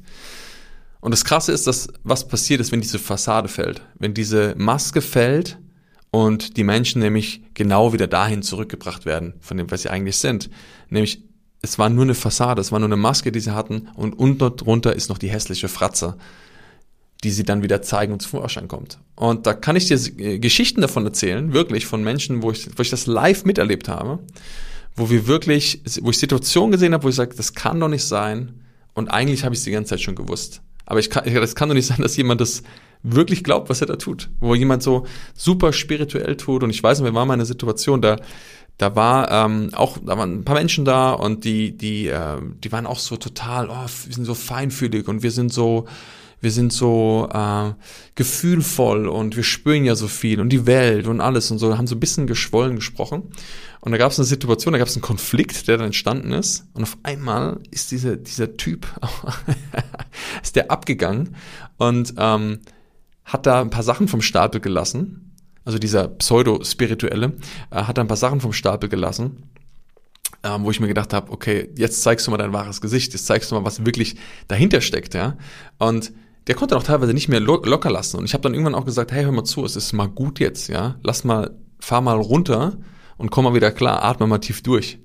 Und 1.01 1.11
das 1.11 1.25
Krasse 1.25 1.51
ist, 1.51 1.67
dass 1.67 1.89
was 2.03 2.27
passiert 2.27 2.61
ist, 2.61 2.71
wenn 2.71 2.81
diese 2.81 2.99
Fassade 2.99 3.47
fällt. 3.47 3.81
Wenn 3.97 4.13
diese 4.13 4.55
Maske 4.57 5.01
fällt 5.01 5.57
und 6.11 6.57
die 6.57 6.63
Menschen 6.63 7.01
nämlich 7.01 7.41
genau 7.53 7.93
wieder 7.93 8.07
dahin 8.07 8.41
zurückgebracht 8.41 9.05
werden, 9.05 9.33
von 9.39 9.57
dem, 9.57 9.69
was 9.71 9.83
sie 9.83 9.89
eigentlich 9.89 10.17
sind. 10.17 10.49
Nämlich, 10.89 11.23
es 11.61 11.77
war 11.77 11.89
nur 11.89 12.03
eine 12.03 12.15
Fassade, 12.15 12.61
es 12.61 12.71
war 12.71 12.79
nur 12.79 12.87
eine 12.87 12.97
Maske, 12.97 13.31
die 13.31 13.39
sie 13.41 13.53
hatten 13.53 13.89
und 13.95 14.17
unter 14.17 14.49
drunter 14.49 14.95
ist 14.95 15.09
noch 15.09 15.17
die 15.17 15.29
hässliche 15.29 15.67
Fratze 15.67 16.17
die 17.23 17.31
sie 17.31 17.43
dann 17.43 17.63
wieder 17.63 17.81
zeigen 17.81 18.13
und 18.13 18.21
zum 18.21 18.39
Vorschein 18.39 18.67
kommt. 18.67 18.99
Und 19.15 19.45
da 19.45 19.53
kann 19.53 19.75
ich 19.75 19.87
dir 19.87 19.99
äh, 20.17 20.39
Geschichten 20.39 20.81
davon 20.81 21.05
erzählen, 21.05 21.53
wirklich 21.53 21.85
von 21.85 22.03
Menschen, 22.03 22.41
wo 22.41 22.51
ich, 22.51 22.69
wo 22.77 22.81
ich 22.81 22.89
das 22.89 23.07
live 23.07 23.45
miterlebt 23.45 23.89
habe, 23.89 24.19
wo 24.95 25.09
wir 25.09 25.27
wirklich, 25.27 25.81
wo 26.01 26.11
ich 26.11 26.17
Situationen 26.17 26.71
gesehen 26.71 26.93
habe, 26.93 27.03
wo 27.03 27.09
ich 27.09 27.15
sage, 27.15 27.35
das 27.35 27.53
kann 27.53 27.79
doch 27.79 27.89
nicht 27.89 28.05
sein. 28.05 28.53
Und 28.93 29.09
eigentlich 29.09 29.43
habe 29.43 29.53
ich 29.53 29.59
es 29.59 29.65
die 29.65 29.71
ganze 29.71 29.91
Zeit 29.91 30.01
schon 30.01 30.15
gewusst. 30.15 30.61
Aber 30.85 30.99
ich 30.99 31.09
kann, 31.09 31.31
das 31.33 31.55
kann 31.55 31.69
doch 31.69 31.75
nicht 31.75 31.87
sein, 31.87 32.01
dass 32.01 32.17
jemand 32.17 32.41
das 32.41 32.63
wirklich 33.03 33.43
glaubt, 33.43 33.69
was 33.69 33.81
er 33.81 33.87
da 33.87 33.95
tut. 33.95 34.29
Wo 34.39 34.55
jemand 34.55 34.83
so 34.83 35.05
super 35.33 35.71
spirituell 35.73 36.35
tut. 36.35 36.63
Und 36.63 36.69
ich 36.69 36.81
weiß, 36.81 37.03
wir 37.03 37.13
waren 37.13 37.27
mal 37.27 37.33
in 37.35 37.39
einer 37.39 37.45
Situation, 37.45 38.01
da, 38.01 38.17
da 38.79 38.95
war 38.95 39.29
ähm, 39.29 39.71
auch, 39.73 39.97
da 39.97 40.17
waren 40.17 40.39
ein 40.39 40.45
paar 40.45 40.55
Menschen 40.55 40.85
da 40.85 41.11
und 41.11 41.43
die, 41.43 41.77
die, 41.77 42.07
äh, 42.07 42.37
die 42.63 42.71
waren 42.71 42.87
auch 42.87 42.97
so 42.97 43.17
total, 43.17 43.69
oh, 43.69 43.73
wir 44.05 44.13
sind 44.13 44.23
so 44.23 44.33
feinfühlig 44.33 45.09
und 45.09 45.21
wir 45.21 45.31
sind 45.31 45.51
so, 45.51 45.85
wir 46.39 46.49
sind 46.49 46.71
so 46.71 47.27
äh, 47.31 47.73
gefühlvoll 48.15 49.09
und 49.09 49.35
wir 49.35 49.43
spüren 49.43 49.83
ja 49.83 49.95
so 49.95 50.07
viel 50.07 50.39
und 50.39 50.49
die 50.49 50.65
Welt 50.65 51.07
und 51.07 51.19
alles 51.19 51.51
und 51.51 51.59
so, 51.59 51.77
haben 51.77 51.87
so 51.87 51.95
ein 51.95 51.99
bisschen 51.99 52.25
geschwollen 52.25 52.77
gesprochen. 52.77 53.23
Und 53.81 53.91
da 53.91 53.97
gab 53.97 54.13
es 54.13 54.19
eine 54.19 54.25
Situation, 54.25 54.71
da 54.71 54.77
gab 54.77 54.87
es 54.87 54.95
einen 54.95 55.01
Konflikt, 55.01 55.67
der 55.67 55.75
dann 55.75 55.87
entstanden 55.87 56.31
ist. 56.31 56.65
Und 56.73 56.83
auf 56.83 56.97
einmal 57.03 57.59
ist 57.71 57.91
dieser, 57.91 58.15
dieser 58.15 58.55
Typ, 58.55 58.87
ist 60.41 60.55
der 60.55 60.71
abgegangen 60.71 61.35
und 61.77 62.13
ähm, 62.17 62.59
hat 63.25 63.45
da 63.45 63.59
ein 63.59 63.71
paar 63.71 63.83
Sachen 63.83 64.07
vom 64.07 64.21
Stapel 64.21 64.61
gelassen. 64.61 65.28
Also 65.65 65.79
dieser 65.79 66.07
Pseudo-Spirituelle 66.07 67.33
äh, 67.71 67.83
hat 67.83 67.99
ein 67.99 68.07
paar 68.07 68.17
Sachen 68.17 68.41
vom 68.41 68.53
Stapel 68.53 68.89
gelassen. 68.89 69.43
Ähm, 70.41 70.63
wo 70.63 70.71
ich 70.71 70.79
mir 70.79 70.87
gedacht 70.87 71.13
habe, 71.13 71.31
okay, 71.33 71.69
jetzt 71.75 72.01
zeigst 72.01 72.25
du 72.25 72.31
mal 72.31 72.37
dein 72.37 72.53
wahres 72.53 72.79
Gesicht, 72.79 73.11
jetzt 73.11 73.25
zeigst 73.25 73.51
du 73.51 73.55
mal, 73.55 73.65
was 73.65 73.85
wirklich 73.85 74.15
dahinter 74.47 74.79
steckt, 74.79 75.13
ja. 75.13 75.37
Und 75.79 76.13
der 76.47 76.55
konnte 76.55 76.77
auch 76.77 76.83
teilweise 76.83 77.13
nicht 77.13 77.27
mehr 77.27 77.41
lo 77.41 77.61
locker 77.63 77.91
lassen. 77.91 78.17
Und 78.17 78.25
ich 78.25 78.33
habe 78.33 78.41
dann 78.41 78.53
irgendwann 78.53 78.75
auch 78.75 78.85
gesagt, 78.85 79.11
hey, 79.11 79.23
hör 79.23 79.33
mal 79.33 79.43
zu, 79.43 79.65
es 79.65 79.75
ist 79.75 79.91
mal 79.91 80.07
gut 80.07 80.39
jetzt, 80.39 80.69
ja. 80.69 80.95
Lass 81.03 81.25
mal, 81.25 81.51
fahr 81.79 81.99
mal 82.01 82.17
runter 82.17 82.77
und 83.17 83.31
komm 83.31 83.43
mal 83.43 83.53
wieder 83.53 83.71
klar, 83.71 84.03
atme 84.03 84.27
mal 84.27 84.39
tief 84.39 84.63
durch. 84.63 84.99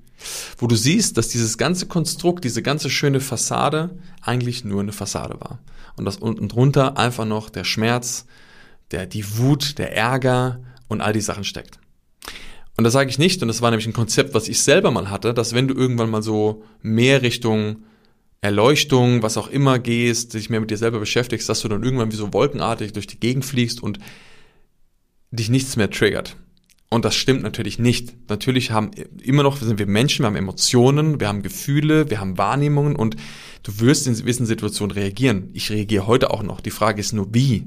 Wo 0.57 0.69
du 0.69 0.77
siehst, 0.77 1.19
dass 1.19 1.29
dieses 1.29 1.59
ganze 1.59 1.87
Konstrukt, 1.87 2.45
diese 2.45 2.63
ganze 2.63 2.89
schöne 2.89 3.21
Fassade 3.21 3.99
eigentlich 4.23 4.65
nur 4.65 4.81
eine 4.81 4.93
Fassade 4.93 5.41
war. 5.41 5.59
Und 5.97 6.05
dass 6.05 6.17
unten 6.17 6.49
drunter 6.49 6.97
einfach 6.97 7.25
noch 7.25 7.51
der 7.51 7.65
Schmerz, 7.65 8.27
der, 8.91 9.07
die 9.07 9.39
Wut, 9.39 9.79
der 9.79 9.95
Ärger 9.97 10.61
und 10.89 11.01
all 11.01 11.13
die 11.13 11.21
Sachen 11.21 11.45
steckt. 11.45 11.79
Und 12.77 12.85
das 12.85 12.93
sage 12.93 13.11
ich 13.11 13.19
nicht, 13.19 13.41
und 13.43 13.49
das 13.49 13.63
war 13.63 13.71
nämlich 13.71 13.87
ein 13.87 13.93
Konzept, 13.93 14.35
was 14.35 14.49
ich 14.49 14.61
selber 14.61 14.91
mal 14.91 15.11
hatte, 15.11 15.33
dass 15.33 15.55
wenn 15.55 15.69
du 15.69 15.75
irgendwann 15.75 16.11
mal 16.11 16.23
so 16.23 16.65
mehr 16.83 17.23
Richtung 17.23 17.85
Erleuchtung, 18.41 19.23
was 19.23 19.39
auch 19.39 19.49
immer 19.49 19.79
gehst, 19.79 20.35
dich 20.35 20.51
mehr 20.51 20.61
mit 20.61 20.71
dir 20.71 20.77
selber 20.77 20.99
beschäftigst, 20.99 21.49
dass 21.49 21.61
du 21.61 21.69
dann 21.69 21.83
irgendwann 21.83 22.13
wie 22.13 22.17
so 22.17 22.33
wolkenartig 22.33 22.93
durch 22.93 23.07
die 23.07 23.19
Gegend 23.19 23.45
fliegst 23.45 23.83
und 23.83 23.99
dich 25.31 25.49
nichts 25.49 25.77
mehr 25.77 25.91
triggert. 25.91 26.37
Und 26.91 27.05
das 27.05 27.17
stimmt 27.17 27.43
natürlich 27.43 27.79
nicht. 27.79 28.15
Natürlich 28.29 28.71
haben 28.71 28.91
immer 29.23 29.43
noch 29.43 29.57
sind 29.57 29.79
wir 29.79 29.87
Menschen, 29.87 30.23
wir 30.23 30.27
haben 30.27 30.37
Emotionen, 30.37 31.21
wir 31.21 31.29
haben 31.29 31.43
Gefühle, 31.43 32.11
wir 32.11 32.21
haben 32.21 32.37
Wahrnehmungen 32.37 32.97
und 32.97 33.17
du 33.63 33.81
wirst 33.81 34.07
in 34.07 34.15
gewissen 34.15 34.47
Situationen 34.47 34.93
reagieren. 34.93 35.49
Ich 35.55 35.71
reagiere 35.71 36.07
heute 36.07 36.31
auch 36.31 36.43
noch. 36.43 36.61
Die 36.61 36.71
Frage 36.71 37.01
ist 37.01 37.13
nur 37.13 37.33
wie 37.33 37.67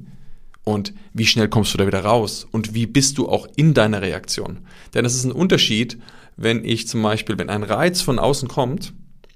und 0.68 0.94
wie 1.14 1.26
schnell 1.26 1.48
kommst 1.48 1.74
du 1.74 1.78
da 1.78 1.88
wieder 1.88 2.04
raus 2.04 2.46
und 2.52 2.74
wie 2.74 2.86
bist 2.86 3.18
du 3.18 3.30
auch 3.30 3.48
in 3.56 3.74
deiner 3.74 4.02
Reaktion. 4.02 4.60
Denn 4.94 5.06
es 5.06 5.16
ist 5.16 5.24
ein 5.24 5.32
Unterschied, 5.32 5.98
wenn 6.36 6.66
ich 6.66 6.88
zum 6.88 7.02
Beispiel, 7.02 7.38
wenn 7.38 7.50
ein 7.50 7.64
Reiz 7.64 8.02
von 8.02 8.20
außen 8.20 8.50
kommt 8.50 8.94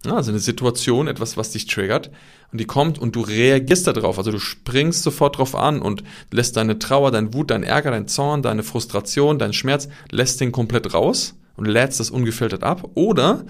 also 0.10 0.32
eine 0.32 0.40
Situation, 0.40 1.08
etwas, 1.08 1.38
was 1.38 1.52
dich 1.52 1.68
triggert 1.68 2.10
und 2.52 2.60
die 2.60 2.66
kommt 2.66 2.98
und 2.98 3.16
du 3.16 3.22
reagierst 3.22 3.86
darauf. 3.86 4.18
Also 4.18 4.32
du 4.32 4.40
springst 4.40 5.04
sofort 5.04 5.38
drauf 5.38 5.56
an 5.56 5.80
und 5.80 6.04
lässt 6.32 6.58
deine 6.58 6.80
Trauer, 6.80 7.12
dein 7.12 7.36
Wut, 7.36 7.52
dein 7.52 7.62
Ärger, 7.62 7.92
dein 7.92 8.08
Zorn, 8.08 8.42
deine 8.42 8.64
Frustration, 8.64 9.38
dein 9.38 9.54
Schmerz, 9.54 9.90
lässt 10.10 10.42
den 10.42 10.52
komplett 10.52 10.96
raus 10.96 11.36
und 11.56 11.66
lädst 11.66 12.00
das 12.00 12.10
ungefiltert 12.10 12.64
ab. 12.64 12.90
Oder 12.96 13.46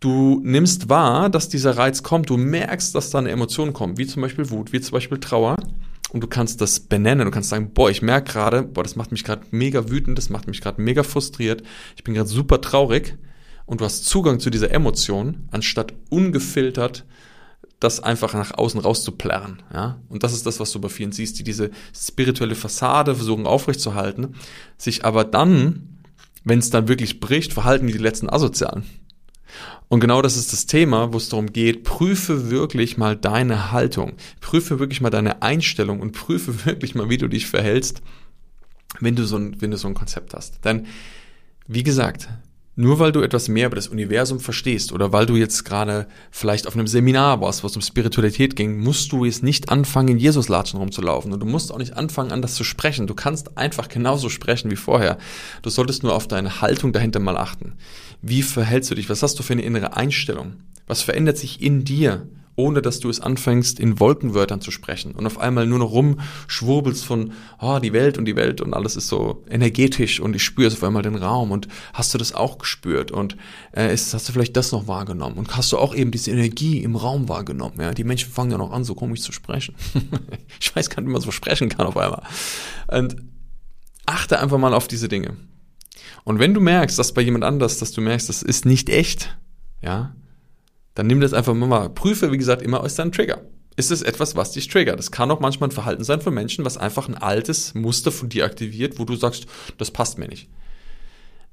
du 0.00 0.40
nimmst 0.42 0.88
wahr, 0.88 1.30
dass 1.30 1.48
dieser 1.48 1.76
Reiz 1.76 2.02
kommt, 2.02 2.30
du 2.30 2.36
merkst, 2.36 2.92
dass 2.96 3.10
da 3.10 3.18
eine 3.18 3.30
Emotion 3.30 3.72
kommt, 3.72 3.96
wie 3.96 4.06
zum 4.06 4.22
Beispiel 4.22 4.50
Wut, 4.50 4.72
wie 4.72 4.80
zum 4.80 4.94
Beispiel 4.94 5.18
Trauer. 5.18 5.54
Und 6.12 6.22
du 6.22 6.26
kannst 6.26 6.60
das 6.60 6.80
benennen, 6.80 7.26
du 7.26 7.30
kannst 7.30 7.50
sagen, 7.50 7.72
boah, 7.72 7.90
ich 7.90 8.02
merke 8.02 8.32
gerade, 8.32 8.62
boah, 8.62 8.82
das 8.82 8.96
macht 8.96 9.12
mich 9.12 9.24
gerade 9.24 9.46
mega 9.50 9.90
wütend, 9.90 10.18
das 10.18 10.28
macht 10.28 10.48
mich 10.48 10.60
gerade 10.60 10.82
mega 10.82 11.02
frustriert, 11.02 11.62
ich 11.96 12.04
bin 12.04 12.14
gerade 12.14 12.28
super 12.28 12.60
traurig 12.60 13.16
und 13.66 13.80
du 13.80 13.84
hast 13.84 14.04
Zugang 14.04 14.40
zu 14.40 14.50
dieser 14.50 14.72
Emotion, 14.72 15.48
anstatt 15.52 15.94
ungefiltert 16.08 17.04
das 17.78 18.00
einfach 18.00 18.34
nach 18.34 18.52
außen 18.52 18.78
rauszuplärren. 18.78 19.62
Ja? 19.72 20.00
Und 20.08 20.22
das 20.22 20.34
ist 20.34 20.44
das, 20.44 20.60
was 20.60 20.70
du 20.70 20.80
bei 20.80 20.90
vielen 20.90 21.12
siehst, 21.12 21.38
die 21.38 21.44
diese 21.44 21.70
spirituelle 21.94 22.54
Fassade 22.54 23.14
versuchen 23.14 23.46
aufrechtzuerhalten, 23.46 24.34
sich 24.76 25.04
aber 25.04 25.24
dann, 25.24 26.00
wenn 26.44 26.58
es 26.58 26.70
dann 26.70 26.88
wirklich 26.88 27.20
bricht, 27.20 27.54
verhalten 27.54 27.86
wie 27.88 27.92
die 27.92 27.98
letzten 27.98 28.28
Asozialen. 28.28 28.84
Und 29.88 30.00
genau 30.00 30.22
das 30.22 30.36
ist 30.36 30.52
das 30.52 30.66
Thema, 30.66 31.12
wo 31.12 31.16
es 31.16 31.28
darum 31.28 31.52
geht, 31.52 31.84
prüfe 31.84 32.50
wirklich 32.50 32.96
mal 32.96 33.16
deine 33.16 33.72
Haltung, 33.72 34.14
prüfe 34.40 34.78
wirklich 34.78 35.00
mal 35.00 35.10
deine 35.10 35.42
Einstellung 35.42 36.00
und 36.00 36.12
prüfe 36.12 36.64
wirklich 36.66 36.94
mal, 36.94 37.10
wie 37.10 37.18
du 37.18 37.28
dich 37.28 37.46
verhältst, 37.46 38.02
wenn 39.00 39.16
du 39.16 39.24
so 39.24 39.36
ein, 39.36 39.60
wenn 39.60 39.70
du 39.70 39.76
so 39.76 39.88
ein 39.88 39.94
Konzept 39.94 40.34
hast. 40.34 40.64
Denn, 40.64 40.86
wie 41.66 41.82
gesagt, 41.82 42.28
nur 42.80 42.98
weil 42.98 43.12
du 43.12 43.20
etwas 43.20 43.48
mehr 43.48 43.66
über 43.66 43.76
das 43.76 43.88
Universum 43.88 44.40
verstehst 44.40 44.92
oder 44.92 45.12
weil 45.12 45.26
du 45.26 45.36
jetzt 45.36 45.64
gerade 45.64 46.06
vielleicht 46.30 46.66
auf 46.66 46.74
einem 46.74 46.86
Seminar 46.86 47.40
warst, 47.40 47.62
wo 47.62 47.66
es 47.66 47.76
um 47.76 47.82
Spiritualität 47.82 48.56
ging, 48.56 48.78
musst 48.78 49.12
du 49.12 49.24
jetzt 49.24 49.42
nicht 49.42 49.68
anfangen, 49.68 50.08
in 50.08 50.18
Jesus-Latschen 50.18 50.80
rumzulaufen. 50.80 51.32
Und 51.32 51.40
du 51.40 51.46
musst 51.46 51.72
auch 51.72 51.78
nicht 51.78 51.96
anfangen, 51.96 52.32
anders 52.32 52.54
zu 52.54 52.64
sprechen. 52.64 53.06
Du 53.06 53.14
kannst 53.14 53.56
einfach 53.58 53.88
genauso 53.88 54.28
sprechen 54.28 54.70
wie 54.70 54.76
vorher. 54.76 55.18
Du 55.62 55.70
solltest 55.70 56.02
nur 56.02 56.14
auf 56.14 56.26
deine 56.26 56.60
Haltung 56.60 56.92
dahinter 56.92 57.20
mal 57.20 57.36
achten. 57.36 57.74
Wie 58.22 58.42
verhältst 58.42 58.90
du 58.90 58.94
dich? 58.94 59.10
Was 59.10 59.22
hast 59.22 59.38
du 59.38 59.42
für 59.42 59.52
eine 59.52 59.62
innere 59.62 59.96
Einstellung? 59.96 60.54
Was 60.86 61.02
verändert 61.02 61.38
sich 61.38 61.62
in 61.62 61.84
dir? 61.84 62.26
Ohne 62.56 62.82
dass 62.82 63.00
du 63.00 63.08
es 63.08 63.20
anfängst, 63.20 63.80
in 63.80 64.00
Wolkenwörtern 64.00 64.60
zu 64.60 64.70
sprechen 64.70 65.12
und 65.12 65.26
auf 65.26 65.38
einmal 65.38 65.66
nur 65.66 65.78
noch 65.78 65.92
rumschwurbelst 65.92 67.04
von, 67.04 67.32
oh, 67.60 67.78
die 67.78 67.92
Welt 67.92 68.18
und 68.18 68.24
die 68.24 68.36
Welt 68.36 68.60
und 68.60 68.74
alles 68.74 68.96
ist 68.96 69.08
so 69.08 69.42
energetisch 69.48 70.20
und 70.20 70.36
ich 70.36 70.42
spüre 70.42 70.72
auf 70.72 70.84
einmal 70.84 71.02
den 71.02 71.16
Raum 71.16 71.50
und 71.50 71.68
hast 71.94 72.12
du 72.12 72.18
das 72.18 72.34
auch 72.34 72.58
gespürt 72.58 73.10
und 73.10 73.36
äh, 73.72 73.92
ist, 73.92 74.12
hast 74.12 74.28
du 74.28 74.32
vielleicht 74.32 74.56
das 74.56 74.72
noch 74.72 74.88
wahrgenommen 74.88 75.36
und 75.36 75.56
hast 75.56 75.72
du 75.72 75.78
auch 75.78 75.94
eben 75.94 76.10
diese 76.10 76.30
Energie 76.30 76.82
im 76.82 76.96
Raum 76.96 77.28
wahrgenommen, 77.28 77.80
ja, 77.80 77.92
die 77.94 78.04
Menschen 78.04 78.30
fangen 78.30 78.50
ja 78.50 78.58
noch 78.58 78.72
an, 78.72 78.84
so 78.84 78.94
komisch 78.94 79.22
zu 79.22 79.32
sprechen. 79.32 79.74
ich 80.60 80.74
weiß 80.74 80.90
gar 80.90 81.00
nicht, 81.00 81.08
wie 81.08 81.12
man 81.12 81.22
so 81.22 81.30
sprechen 81.30 81.68
kann 81.68 81.86
auf 81.86 81.96
einmal. 81.96 82.22
Und 82.88 83.16
achte 84.06 84.40
einfach 84.40 84.58
mal 84.58 84.74
auf 84.74 84.88
diese 84.88 85.08
Dinge. 85.08 85.36
Und 86.24 86.38
wenn 86.38 86.54
du 86.54 86.60
merkst, 86.60 86.98
dass 86.98 87.14
bei 87.14 87.22
jemand 87.22 87.44
anders, 87.44 87.78
dass 87.78 87.92
du 87.92 88.00
merkst, 88.00 88.28
das 88.28 88.42
ist 88.42 88.66
nicht 88.66 88.88
echt, 88.88 89.36
ja, 89.82 90.14
dann 91.00 91.06
nimm 91.06 91.20
das 91.20 91.32
einfach 91.32 91.54
mal, 91.54 91.88
prüfe, 91.88 92.30
wie 92.30 92.36
gesagt, 92.36 92.60
immer 92.60 92.82
aus 92.82 92.94
deinem 92.94 93.10
Trigger. 93.10 93.40
Ist 93.74 93.90
es 93.90 94.02
etwas, 94.02 94.36
was 94.36 94.52
dich 94.52 94.68
triggert? 94.68 94.98
Das 94.98 95.10
kann 95.10 95.30
auch 95.30 95.40
manchmal 95.40 95.70
ein 95.70 95.72
Verhalten 95.72 96.04
sein 96.04 96.20
von 96.20 96.34
Menschen, 96.34 96.66
was 96.66 96.76
einfach 96.76 97.08
ein 97.08 97.14
altes 97.14 97.72
Muster 97.72 98.12
von 98.12 98.28
dir 98.28 98.44
aktiviert, 98.44 98.98
wo 98.98 99.06
du 99.06 99.16
sagst, 99.16 99.46
das 99.78 99.90
passt 99.90 100.18
mir 100.18 100.28
nicht. 100.28 100.50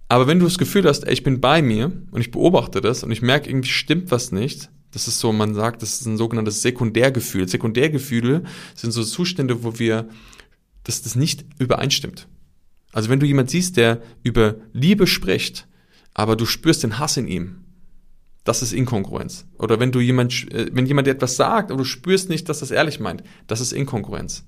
Aber 0.09 0.27
wenn 0.27 0.39
du 0.39 0.43
das 0.43 0.57
Gefühl 0.57 0.83
hast, 0.83 1.05
ey, 1.05 1.13
ich 1.13 1.23
bin 1.23 1.39
bei 1.39 1.61
mir 1.61 1.93
und 2.11 2.19
ich 2.19 2.31
beobachte 2.31 2.81
das 2.81 3.05
und 3.05 3.11
ich 3.11 3.21
merke, 3.21 3.49
irgendwie 3.49 3.69
stimmt 3.69 4.11
was 4.11 4.33
nicht, 4.33 4.69
das 4.91 5.07
ist 5.07 5.21
so, 5.21 5.31
man 5.31 5.55
sagt, 5.55 5.81
das 5.81 6.01
ist 6.01 6.05
ein 6.05 6.17
sogenanntes 6.17 6.61
Sekundärgefühl. 6.61 7.47
Sekundärgefühle 7.47 8.43
sind 8.75 8.91
so 8.91 9.01
Zustände, 9.01 9.63
wo 9.63 9.79
wir, 9.79 10.09
dass 10.83 11.03
das 11.03 11.15
nicht 11.15 11.45
übereinstimmt. 11.57 12.27
Also 12.91 13.07
wenn 13.07 13.21
du 13.21 13.25
jemand 13.25 13.49
siehst, 13.49 13.77
der 13.77 14.01
über 14.23 14.55
Liebe 14.73 15.07
spricht, 15.07 15.69
aber 16.13 16.35
du 16.35 16.45
spürst 16.45 16.83
den 16.83 16.99
Hass 16.99 17.15
in 17.15 17.29
ihm, 17.29 17.63
das 18.47 18.61
ist 18.61 18.71
Inkongruenz. 18.71 19.45
Oder 19.57 19.79
wenn 19.79 19.91
du 19.91 19.99
jemand, 19.99 20.51
äh, 20.53 20.67
wenn 20.71 20.85
jemand 20.85 21.07
dir 21.07 21.11
etwas 21.11 21.35
sagt, 21.35 21.69
aber 21.69 21.79
du 21.79 21.83
spürst 21.83 22.29
nicht, 22.29 22.47
dass 22.47 22.59
das 22.59 22.71
ehrlich 22.71 22.99
meint, 22.99 23.23
das 23.47 23.59
ist 23.59 23.73
Inkongruenz. 23.73 24.45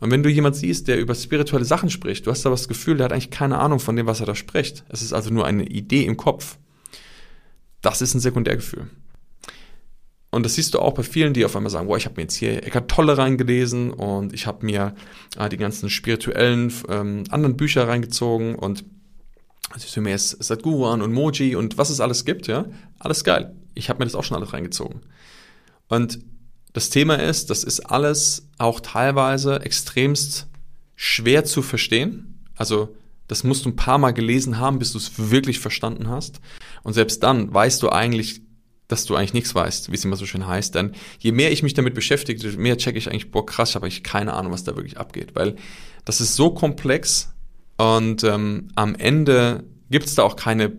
Und 0.00 0.10
wenn 0.10 0.22
du 0.22 0.30
jemand 0.30 0.56
siehst, 0.56 0.88
der 0.88 0.98
über 0.98 1.14
spirituelle 1.14 1.64
Sachen 1.64 1.90
spricht, 1.90 2.26
du 2.26 2.30
hast 2.30 2.44
da 2.44 2.50
das 2.50 2.68
Gefühl, 2.68 2.96
der 2.96 3.06
hat 3.06 3.12
eigentlich 3.12 3.30
keine 3.30 3.58
Ahnung 3.58 3.80
von 3.80 3.96
dem, 3.96 4.06
was 4.06 4.20
er 4.20 4.26
da 4.26 4.34
spricht. 4.34 4.84
Es 4.88 5.02
ist 5.02 5.12
also 5.12 5.30
nur 5.30 5.46
eine 5.46 5.64
Idee 5.66 6.04
im 6.04 6.16
Kopf. 6.16 6.56
Das 7.80 8.00
ist 8.00 8.14
ein 8.14 8.20
Sekundärgefühl. 8.20 8.88
Und 10.30 10.44
das 10.44 10.54
siehst 10.54 10.72
du 10.72 10.78
auch 10.78 10.94
bei 10.94 11.02
vielen, 11.02 11.34
die 11.34 11.44
auf 11.44 11.54
einmal 11.56 11.70
sagen, 11.70 11.88
boah, 11.88 11.98
ich 11.98 12.06
habe 12.06 12.16
mir 12.16 12.22
jetzt 12.22 12.36
hier 12.36 12.64
Eckart 12.64 12.90
Tolle 12.90 13.18
reingelesen 13.18 13.90
und 13.90 14.32
ich 14.32 14.46
habe 14.46 14.64
mir 14.64 14.94
äh, 15.36 15.50
die 15.50 15.58
ganzen 15.58 15.90
spirituellen 15.90 16.72
ähm, 16.88 17.24
anderen 17.28 17.56
Bücher 17.56 17.86
reingezogen 17.86 18.54
und 18.54 18.84
ich 19.76 19.94
höre 19.94 20.02
mir 20.02 20.10
jetzt 20.10 20.42
Sadhguru 20.42 20.86
an 20.86 21.02
und 21.02 21.12
Moji 21.12 21.54
und 21.54 21.78
was 21.78 21.90
es 21.90 22.00
alles 22.00 22.24
gibt, 22.24 22.46
ja, 22.46 22.66
alles 23.04 23.24
geil. 23.24 23.54
Ich 23.74 23.88
habe 23.88 23.98
mir 23.98 24.04
das 24.04 24.14
auch 24.14 24.24
schon 24.24 24.36
alles 24.36 24.52
reingezogen. 24.52 25.00
Und 25.88 26.20
das 26.72 26.90
Thema 26.90 27.16
ist, 27.16 27.50
das 27.50 27.64
ist 27.64 27.80
alles 27.80 28.48
auch 28.58 28.80
teilweise 28.80 29.60
extremst 29.60 30.46
schwer 30.96 31.44
zu 31.44 31.62
verstehen. 31.62 32.38
Also 32.56 32.94
das 33.28 33.44
musst 33.44 33.64
du 33.64 33.70
ein 33.70 33.76
paar 33.76 33.98
Mal 33.98 34.12
gelesen 34.12 34.58
haben, 34.58 34.78
bis 34.78 34.92
du 34.92 34.98
es 34.98 35.30
wirklich 35.30 35.58
verstanden 35.58 36.08
hast. 36.08 36.40
Und 36.82 36.92
selbst 36.94 37.22
dann 37.22 37.52
weißt 37.52 37.82
du 37.82 37.90
eigentlich, 37.90 38.42
dass 38.88 39.04
du 39.04 39.16
eigentlich 39.16 39.34
nichts 39.34 39.54
weißt, 39.54 39.90
wie 39.90 39.96
es 39.96 40.04
immer 40.04 40.16
so 40.16 40.26
schön 40.26 40.46
heißt. 40.46 40.74
Denn 40.74 40.92
je 41.18 41.32
mehr 41.32 41.52
ich 41.52 41.62
mich 41.62 41.74
damit 41.74 41.94
beschäftige, 41.94 42.40
desto 42.40 42.60
mehr 42.60 42.76
checke 42.76 42.98
ich 42.98 43.08
eigentlich, 43.08 43.30
boah, 43.30 43.44
krass, 43.44 43.70
ich 43.70 43.74
habe 43.74 43.86
eigentlich 43.86 44.02
keine 44.02 44.34
Ahnung, 44.34 44.52
was 44.52 44.64
da 44.64 44.76
wirklich 44.76 44.98
abgeht. 44.98 45.34
Weil 45.34 45.56
das 46.04 46.20
ist 46.20 46.36
so 46.36 46.50
komplex 46.50 47.32
und 47.76 48.22
ähm, 48.24 48.68
am 48.74 48.94
Ende 48.94 49.64
gibt 49.90 50.06
es 50.06 50.14
da 50.14 50.22
auch 50.22 50.36
keine 50.36 50.72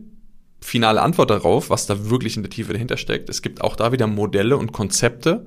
finale 0.64 1.02
Antwort 1.02 1.30
darauf, 1.30 1.70
was 1.70 1.86
da 1.86 2.10
wirklich 2.10 2.38
in 2.38 2.44
der 2.44 2.50
Tiefe 2.50 2.74
dahinter 2.74 2.98
steckt. 2.98 3.30
Es 3.30 3.42
gibt 3.42 3.62
auch 3.62 3.76
da 3.76 3.92
wieder 3.92 4.08
Modelle 4.08 4.58
und 4.58 4.72
Konzepte, 4.72 5.46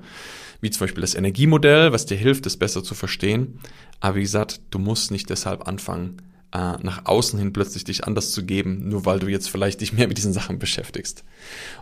wie 0.61 0.69
zum 0.69 0.81
Beispiel 0.81 1.01
das 1.01 1.15
Energiemodell, 1.15 1.91
was 1.91 2.05
dir 2.05 2.17
hilft, 2.17 2.45
es 2.45 2.57
besser 2.57 2.83
zu 2.83 2.95
verstehen. 2.95 3.59
Aber 3.99 4.15
wie 4.15 4.21
gesagt, 4.21 4.61
du 4.69 4.79
musst 4.79 5.11
nicht 5.11 5.29
deshalb 5.29 5.67
anfangen, 5.67 6.21
äh, 6.53 6.77
nach 6.81 7.05
außen 7.05 7.37
hin 7.37 7.51
plötzlich 7.51 7.83
dich 7.83 8.05
anders 8.05 8.31
zu 8.31 8.45
geben, 8.45 8.87
nur 8.87 9.05
weil 9.05 9.19
du 9.19 9.27
jetzt 9.27 9.49
vielleicht 9.49 9.81
dich 9.81 9.91
mehr 9.91 10.07
mit 10.07 10.17
diesen 10.17 10.31
Sachen 10.31 10.59
beschäftigst. 10.59 11.23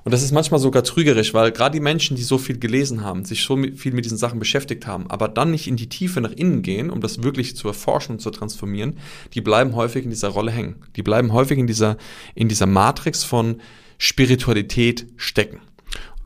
Und 0.03 0.11
das 0.11 0.23
ist 0.23 0.31
manchmal 0.31 0.59
sogar 0.59 0.83
trügerisch, 0.83 1.33
weil 1.33 1.51
gerade 1.51 1.73
die 1.73 1.83
Menschen, 1.83 2.17
die 2.17 2.23
so 2.23 2.37
viel 2.37 2.57
gelesen 2.57 3.03
haben, 3.03 3.25
sich 3.25 3.43
so 3.43 3.57
viel 3.57 3.93
mit 3.93 4.05
diesen 4.05 4.17
Sachen 4.17 4.39
beschäftigt 4.39 4.87
haben, 4.87 5.09
aber 5.09 5.27
dann 5.27 5.51
nicht 5.51 5.67
in 5.67 5.75
die 5.75 5.89
Tiefe 5.89 6.19
nach 6.19 6.31
innen 6.31 6.63
gehen, 6.63 6.89
um 6.89 6.99
das 6.99 7.21
wirklich 7.21 7.55
zu 7.55 7.67
erforschen 7.67 8.13
und 8.15 8.21
zu 8.21 8.31
transformieren, 8.31 8.97
die 9.33 9.41
bleiben 9.41 9.75
häufig 9.75 10.03
in 10.03 10.09
dieser 10.09 10.29
Rolle 10.29 10.51
hängen. 10.51 10.77
Die 10.95 11.03
bleiben 11.03 11.31
häufig 11.31 11.59
in 11.59 11.67
dieser, 11.67 11.97
in 12.33 12.49
dieser 12.49 12.65
Matrix 12.65 13.23
von 13.23 13.61
Spiritualität 13.97 15.07
stecken. 15.15 15.59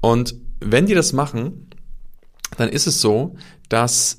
Und 0.02 0.36
wenn 0.60 0.86
die 0.86 0.96
das 0.96 1.14
machen, 1.14 1.68
dann 2.58 2.70
ist 2.70 2.88
es 2.88 3.02
so, 3.02 3.36
dass 3.68 4.19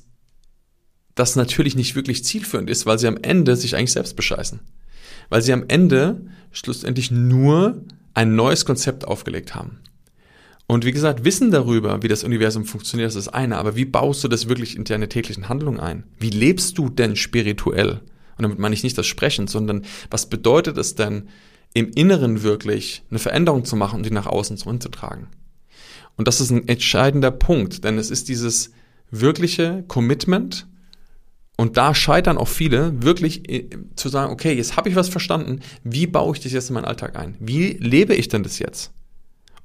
das 1.15 1.35
natürlich 1.35 1.75
nicht 1.75 1.95
wirklich 1.95 2.23
zielführend 2.23 2.69
ist, 2.69 2.85
weil 2.85 2.99
sie 2.99 3.07
am 3.07 3.17
Ende 3.21 3.55
sich 3.55 3.75
eigentlich 3.75 3.91
selbst 3.91 4.15
bescheißen. 4.15 4.59
Weil 5.29 5.41
sie 5.41 5.53
am 5.53 5.65
Ende 5.67 6.21
schlussendlich 6.51 7.11
nur 7.11 7.83
ein 8.13 8.35
neues 8.35 8.65
Konzept 8.65 9.05
aufgelegt 9.05 9.55
haben. 9.55 9.79
Und 10.67 10.85
wie 10.85 10.93
gesagt, 10.93 11.25
Wissen 11.25 11.51
darüber, 11.51 12.01
wie 12.01 12.07
das 12.07 12.23
Universum 12.23 12.63
funktioniert, 12.63 13.09
das 13.09 13.15
ist 13.17 13.27
eine, 13.27 13.57
aber 13.57 13.75
wie 13.75 13.83
baust 13.83 14.23
du 14.23 14.29
das 14.29 14.47
wirklich 14.47 14.77
in 14.77 14.85
deine 14.85 15.09
täglichen 15.09 15.49
Handlungen 15.49 15.81
ein? 15.81 16.05
Wie 16.17 16.29
lebst 16.29 16.77
du 16.77 16.87
denn 16.87 17.17
spirituell? 17.17 17.99
Und 18.37 18.43
damit 18.43 18.57
meine 18.57 18.73
ich 18.73 18.83
nicht 18.83 18.97
das 18.97 19.05
Sprechen, 19.05 19.47
sondern 19.47 19.83
was 20.09 20.29
bedeutet 20.29 20.77
es 20.77 20.95
denn, 20.95 21.27
im 21.73 21.89
Inneren 21.91 22.43
wirklich 22.43 23.03
eine 23.09 23.19
Veränderung 23.19 23.65
zu 23.65 23.75
machen 23.75 23.97
und 23.97 24.05
die 24.05 24.11
nach 24.11 24.27
außen 24.27 24.57
zu 24.57 24.89
tragen? 24.89 25.27
Und 26.15 26.27
das 26.27 26.39
ist 26.39 26.51
ein 26.51 26.67
entscheidender 26.67 27.31
Punkt, 27.31 27.83
denn 27.83 27.97
es 27.97 28.09
ist 28.09 28.29
dieses 28.29 28.71
wirkliche 29.09 29.83
Commitment, 29.87 30.67
und 31.57 31.77
da 31.77 31.93
scheitern 31.93 32.37
auch 32.37 32.47
viele, 32.47 33.03
wirklich 33.03 33.49
äh, 33.49 33.69
zu 33.95 34.09
sagen, 34.09 34.33
okay, 34.33 34.53
jetzt 34.53 34.77
habe 34.77 34.89
ich 34.89 34.95
was 34.95 35.09
verstanden, 35.09 35.59
wie 35.83 36.07
baue 36.07 36.35
ich 36.35 36.41
das 36.41 36.53
jetzt 36.53 36.69
in 36.69 36.73
meinen 36.73 36.85
Alltag 36.85 37.15
ein? 37.15 37.35
Wie 37.39 37.77
lebe 37.79 38.15
ich 38.15 38.29
denn 38.29 38.43
das 38.43 38.59
jetzt? 38.59 38.91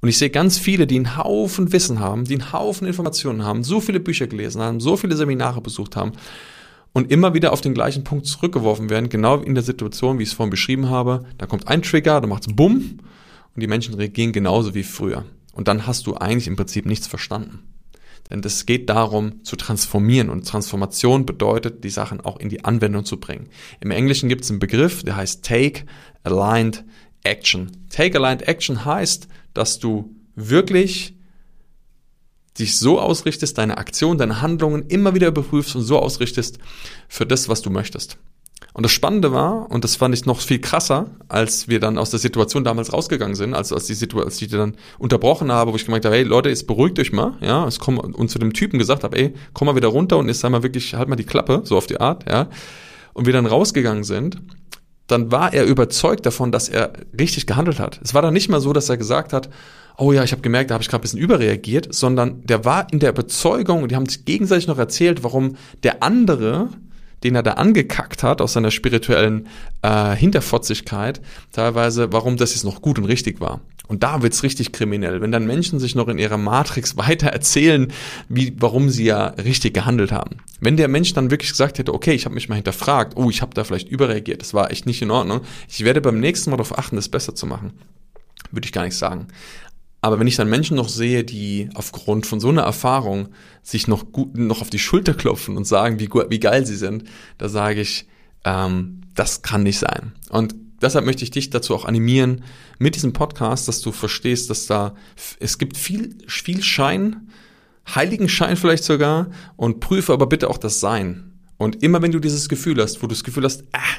Und 0.01 0.09
ich 0.09 0.17
sehe 0.17 0.29
ganz 0.29 0.59
viele, 0.59 0.85
die 0.85 0.95
einen 0.95 1.17
Haufen 1.17 1.73
Wissen 1.73 1.99
haben, 1.99 2.25
die 2.25 2.35
einen 2.35 2.53
Haufen 2.53 2.85
Informationen 2.87 3.43
haben, 3.43 3.63
so 3.63 3.81
viele 3.81 3.99
Bücher 3.99 4.27
gelesen 4.27 4.61
haben, 4.61 4.79
so 4.79 4.95
viele 4.95 5.15
Seminare 5.15 5.59
besucht 5.59 5.95
haben 5.95 6.11
und 6.93 7.11
immer 7.11 7.33
wieder 7.33 7.51
auf 7.51 7.61
den 7.61 7.73
gleichen 7.73 8.03
Punkt 8.03 8.27
zurückgeworfen 8.27 8.89
werden, 8.89 9.09
genau 9.09 9.37
in 9.37 9.55
der 9.55 9.63
Situation, 9.63 10.19
wie 10.19 10.23
ich 10.23 10.29
es 10.29 10.35
vorhin 10.35 10.51
beschrieben 10.51 10.89
habe. 10.89 11.25
Da 11.37 11.45
kommt 11.47 11.67
ein 11.67 11.81
Trigger, 11.81 12.21
da 12.21 12.27
macht 12.27 12.47
es 12.47 12.55
Bumm 12.55 12.99
und 13.55 13.61
die 13.61 13.67
Menschen 13.67 13.95
reagieren 13.95 14.33
genauso 14.33 14.75
wie 14.75 14.83
früher. 14.83 15.25
Und 15.53 15.67
dann 15.67 15.87
hast 15.87 16.05
du 16.05 16.15
eigentlich 16.15 16.47
im 16.47 16.55
Prinzip 16.55 16.85
nichts 16.85 17.07
verstanden. 17.07 17.59
Denn 18.29 18.41
es 18.43 18.65
geht 18.65 18.89
darum, 18.89 19.43
zu 19.43 19.55
transformieren. 19.55 20.29
Und 20.29 20.47
Transformation 20.47 21.25
bedeutet, 21.25 21.83
die 21.83 21.89
Sachen 21.89 22.21
auch 22.21 22.39
in 22.39 22.49
die 22.49 22.65
Anwendung 22.65 23.05
zu 23.05 23.19
bringen. 23.19 23.49
Im 23.79 23.91
Englischen 23.91 24.29
gibt 24.29 24.43
es 24.43 24.49
einen 24.49 24.59
Begriff, 24.59 25.03
der 25.03 25.15
heißt 25.15 25.45
Take 25.45 25.85
Aligned 26.23 26.83
Action. 27.23 27.71
Take 27.89 28.17
Aligned 28.17 28.47
Action 28.47 28.85
heißt, 28.85 29.27
dass 29.53 29.79
du 29.79 30.15
wirklich 30.35 31.15
dich 32.59 32.77
so 32.77 32.99
ausrichtest, 32.99 33.57
deine 33.57 33.77
Aktion, 33.77 34.17
deine 34.17 34.41
Handlungen 34.41 34.87
immer 34.87 35.13
wieder 35.13 35.27
überprüfst 35.27 35.75
und 35.75 35.83
so 35.83 35.99
ausrichtest 35.99 36.57
für 37.07 37.25
das, 37.25 37.49
was 37.49 37.61
du 37.61 37.69
möchtest. 37.69 38.17
Und 38.73 38.83
das 38.83 38.91
Spannende 38.91 39.31
war, 39.31 39.71
und 39.71 39.83
das 39.83 39.95
fand 39.95 40.13
ich 40.13 40.25
noch 40.25 40.39
viel 40.39 40.59
krasser, 40.59 41.07
als 41.27 41.67
wir 41.67 41.79
dann 41.79 41.97
aus 41.97 42.11
der 42.11 42.19
Situation 42.19 42.63
damals 42.63 42.93
rausgegangen 42.93 43.35
sind, 43.35 43.55
also 43.55 43.73
als 43.73 43.87
die 43.87 43.95
Situation, 43.95 44.27
als 44.27 44.39
ich 44.41 44.49
die 44.49 44.55
dann 44.55 44.75
unterbrochen 44.99 45.51
habe, 45.51 45.71
wo 45.71 45.75
ich 45.75 45.85
gemeint 45.85 46.05
habe, 46.05 46.15
hey 46.15 46.23
Leute, 46.23 46.49
jetzt 46.49 46.67
beruhigt 46.67 46.99
euch 46.99 47.11
mal, 47.11 47.33
ja, 47.41 47.67
es 47.67 47.79
komm, 47.79 47.97
und 47.97 48.29
zu 48.29 48.37
dem 48.37 48.53
Typen 48.53 48.77
gesagt 48.77 49.03
habe, 49.03 49.17
ey, 49.17 49.33
komm 49.53 49.65
mal 49.65 49.75
wieder 49.75 49.87
runter 49.87 50.17
und 50.17 50.27
jetzt 50.27 50.41
sei 50.41 50.49
mal 50.49 50.61
wirklich, 50.63 50.93
halt 50.93 51.09
mal 51.09 51.15
die 51.15 51.23
Klappe, 51.23 51.61
so 51.63 51.75
auf 51.75 51.87
die 51.87 51.99
Art, 51.99 52.29
ja. 52.29 52.49
Und 53.13 53.25
wir 53.25 53.33
dann 53.33 53.47
rausgegangen 53.47 54.03
sind, 54.03 54.41
dann 55.07 55.31
war 55.31 55.53
er 55.53 55.65
überzeugt 55.65 56.25
davon, 56.25 56.51
dass 56.51 56.69
er 56.69 56.93
richtig 57.17 57.47
gehandelt 57.47 57.79
hat. 57.79 57.99
Es 58.03 58.13
war 58.13 58.21
dann 58.21 58.33
nicht 58.33 58.49
mal 58.49 58.61
so, 58.61 58.73
dass 58.73 58.89
er 58.89 58.97
gesagt 58.97 59.33
hat, 59.33 59.49
oh 59.97 60.11
ja, 60.11 60.23
ich 60.23 60.33
habe 60.33 60.41
gemerkt, 60.43 60.69
da 60.69 60.75
habe 60.75 60.83
ich 60.83 60.89
gerade 60.89 61.01
ein 61.01 61.03
bisschen 61.03 61.19
überreagiert, 61.19 61.93
sondern 61.93 62.43
der 62.45 62.63
war 62.65 62.91
in 62.93 62.99
der 62.99 63.09
Überzeugung 63.09 63.81
und 63.81 63.91
die 63.91 63.95
haben 63.95 64.05
sich 64.05 64.25
gegenseitig 64.25 64.67
noch 64.67 64.77
erzählt, 64.77 65.23
warum 65.23 65.55
der 65.81 66.03
andere 66.03 66.69
den 67.23 67.35
er 67.35 67.43
da 67.43 67.53
angekackt 67.53 68.23
hat 68.23 68.41
aus 68.41 68.53
seiner 68.53 68.71
spirituellen 68.71 69.47
äh, 69.81 70.15
Hinterfotzigkeit, 70.15 71.21
teilweise, 71.51 72.11
warum 72.13 72.37
das 72.37 72.53
jetzt 72.53 72.63
noch 72.63 72.81
gut 72.81 72.99
und 72.99 73.05
richtig 73.05 73.39
war. 73.39 73.61
Und 73.87 74.03
da 74.03 74.21
wird's 74.21 74.43
richtig 74.43 74.73
kriminell, 74.73 75.21
wenn 75.21 75.31
dann 75.31 75.47
Menschen 75.47 75.79
sich 75.79 75.95
noch 75.95 76.09
in 76.09 76.17
ihrer 76.17 76.37
Matrix 76.37 76.97
weiter 76.97 77.27
erzählen, 77.27 77.91
wie, 78.29 78.53
warum 78.59 78.89
sie 78.89 79.05
ja 79.05 79.27
richtig 79.27 79.73
gehandelt 79.73 80.11
haben. 80.11 80.37
Wenn 80.59 80.77
der 80.77 80.87
Mensch 80.87 81.13
dann 81.13 81.31
wirklich 81.31 81.51
gesagt 81.51 81.79
hätte, 81.79 81.93
okay, 81.93 82.13
ich 82.13 82.25
habe 82.25 82.35
mich 82.35 82.49
mal 82.49 82.55
hinterfragt, 82.55 83.13
oh, 83.15 83.29
ich 83.29 83.41
habe 83.41 83.53
da 83.53 83.63
vielleicht 83.63 83.89
überreagiert, 83.89 84.41
das 84.41 84.53
war 84.53 84.71
echt 84.71 84.85
nicht 84.85 85.01
in 85.01 85.11
Ordnung, 85.11 85.41
ich 85.69 85.83
werde 85.83 86.01
beim 86.01 86.19
nächsten 86.19 86.49
Mal 86.49 86.57
darauf 86.57 86.77
achten, 86.77 86.97
das 86.97 87.09
besser 87.09 87.35
zu 87.35 87.45
machen, 87.45 87.71
würde 88.51 88.65
ich 88.65 88.73
gar 88.73 88.83
nicht 88.83 88.97
sagen. 88.97 89.27
Aber 90.07 90.21
wenn 90.21 90.27
ich 90.27 90.37
dann 90.37 90.49
Menschen 90.49 90.77
noch 90.77 90.87
sehe, 90.87 91.25
die 91.25 91.69
aufgrund 91.73 92.25
von 92.25 92.39
so 92.39 92.47
einer 92.47 92.61
Erfahrung 92.61 93.27
sich 93.61 93.89
noch 93.89 94.13
gut, 94.13 94.37
noch 94.37 94.61
auf 94.61 94.69
die 94.69 94.79
Schulter 94.79 95.13
klopfen 95.13 95.57
und 95.57 95.65
sagen, 95.67 95.99
wie, 95.99 96.07
wie 96.07 96.39
geil 96.39 96.65
sie 96.65 96.77
sind, 96.77 97.03
da 97.37 97.49
sage 97.49 97.81
ich, 97.81 98.07
ähm, 98.45 99.01
das 99.15 99.41
kann 99.41 99.63
nicht 99.63 99.79
sein. 99.79 100.13
Und 100.29 100.55
deshalb 100.81 101.05
möchte 101.05 101.25
ich 101.25 101.31
dich 101.31 101.49
dazu 101.49 101.75
auch 101.75 101.83
animieren 101.83 102.45
mit 102.79 102.95
diesem 102.95 103.11
Podcast, 103.11 103.67
dass 103.67 103.81
du 103.81 103.91
verstehst, 103.91 104.49
dass 104.49 104.65
da 104.65 104.95
es 105.41 105.57
gibt 105.57 105.75
viel 105.75 106.15
viel 106.25 106.63
Schein, 106.63 107.27
heiligen 107.93 108.29
Schein 108.29 108.55
vielleicht 108.55 108.85
sogar 108.85 109.29
und 109.57 109.81
prüfe 109.81 110.13
aber 110.13 110.27
bitte 110.27 110.49
auch 110.49 110.57
das 110.57 110.79
Sein. 110.79 111.33
Und 111.57 111.83
immer 111.83 112.01
wenn 112.01 112.13
du 112.13 112.21
dieses 112.21 112.47
Gefühl 112.47 112.81
hast, 112.81 113.03
wo 113.03 113.07
du 113.07 113.13
das 113.13 113.25
Gefühl 113.25 113.43
hast, 113.43 113.65
ah, 113.73 113.97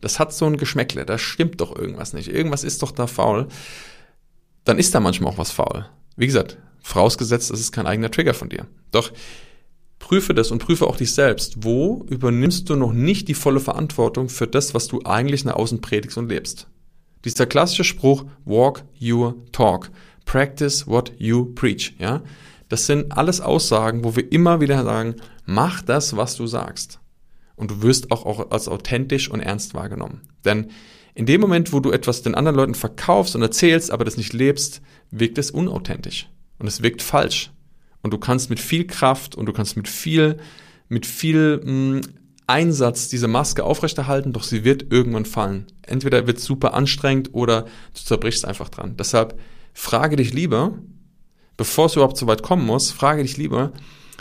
das 0.00 0.20
hat 0.20 0.32
so 0.32 0.46
ein 0.46 0.56
Geschmäckle, 0.56 1.04
da 1.04 1.18
stimmt 1.18 1.60
doch 1.60 1.74
irgendwas 1.76 2.12
nicht, 2.12 2.28
irgendwas 2.28 2.62
ist 2.62 2.80
doch 2.82 2.92
da 2.92 3.08
faul, 3.08 3.48
dann 4.68 4.78
ist 4.78 4.94
da 4.94 5.00
manchmal 5.00 5.32
auch 5.32 5.38
was 5.38 5.50
faul. 5.50 5.86
Wie 6.16 6.26
gesagt, 6.26 6.58
vorausgesetzt, 6.80 7.50
es 7.50 7.60
ist 7.60 7.72
kein 7.72 7.86
eigener 7.86 8.10
Trigger 8.10 8.34
von 8.34 8.50
dir. 8.50 8.66
Doch 8.90 9.12
prüfe 9.98 10.34
das 10.34 10.50
und 10.50 10.58
prüfe 10.58 10.86
auch 10.86 10.96
dich 10.96 11.12
selbst. 11.12 11.64
Wo 11.64 12.04
übernimmst 12.08 12.68
du 12.68 12.76
noch 12.76 12.92
nicht 12.92 13.28
die 13.28 13.34
volle 13.34 13.60
Verantwortung 13.60 14.28
für 14.28 14.46
das, 14.46 14.74
was 14.74 14.86
du 14.86 15.00
eigentlich 15.04 15.44
nach 15.44 15.54
außen 15.54 15.80
predigst 15.80 16.18
und 16.18 16.28
lebst? 16.28 16.68
Dieser 17.24 17.46
klassische 17.46 17.84
Spruch, 17.84 18.24
walk 18.44 18.84
your 19.00 19.36
talk. 19.52 19.90
Practice 20.26 20.86
what 20.86 21.12
you 21.18 21.46
preach, 21.54 21.94
ja? 21.98 22.22
Das 22.68 22.84
sind 22.84 23.12
alles 23.16 23.40
Aussagen, 23.40 24.04
wo 24.04 24.14
wir 24.14 24.30
immer 24.30 24.60
wieder 24.60 24.84
sagen, 24.84 25.16
mach 25.46 25.80
das, 25.80 26.16
was 26.16 26.36
du 26.36 26.46
sagst. 26.46 27.00
Und 27.58 27.70
du 27.70 27.82
wirst 27.82 28.10
auch 28.10 28.50
als 28.50 28.68
authentisch 28.68 29.30
und 29.30 29.40
ernst 29.40 29.74
wahrgenommen. 29.74 30.22
Denn 30.44 30.68
in 31.14 31.26
dem 31.26 31.40
Moment, 31.40 31.72
wo 31.72 31.80
du 31.80 31.90
etwas 31.90 32.22
den 32.22 32.36
anderen 32.36 32.56
Leuten 32.56 32.74
verkaufst 32.74 33.34
und 33.34 33.42
erzählst, 33.42 33.90
aber 33.90 34.04
das 34.04 34.16
nicht 34.16 34.32
lebst, 34.32 34.80
wirkt 35.10 35.36
es 35.36 35.50
unauthentisch 35.50 36.28
und 36.58 36.68
es 36.68 36.82
wirkt 36.82 37.02
falsch. 37.02 37.50
Und 38.02 38.12
du 38.12 38.18
kannst 38.18 38.50
mit 38.50 38.60
viel 38.60 38.86
Kraft 38.86 39.34
und 39.34 39.46
du 39.46 39.52
kannst 39.52 39.76
mit 39.76 39.88
viel, 39.88 40.36
mit 40.88 41.06
viel 41.06 41.60
mh, 41.64 41.72
mm, 41.72 42.00
Einsatz 42.46 43.08
diese 43.08 43.28
Maske 43.28 43.64
aufrechterhalten, 43.64 44.32
doch 44.32 44.42
sie 44.42 44.64
wird 44.64 44.90
irgendwann 44.90 45.26
fallen. 45.26 45.66
Entweder 45.82 46.26
wird 46.26 46.38
es 46.38 46.44
super 46.44 46.72
anstrengend 46.72 47.30
oder 47.34 47.62
du 47.62 48.00
zerbrichst 48.02 48.46
einfach 48.46 48.70
dran. 48.70 48.96
Deshalb 48.96 49.38
frage 49.74 50.16
dich 50.16 50.32
lieber, 50.32 50.78
bevor 51.56 51.86
es 51.86 51.96
überhaupt 51.96 52.16
so 52.16 52.26
weit 52.26 52.42
kommen 52.42 52.64
muss, 52.64 52.90
frage 52.90 53.22
dich 53.22 53.36
lieber, 53.36 53.72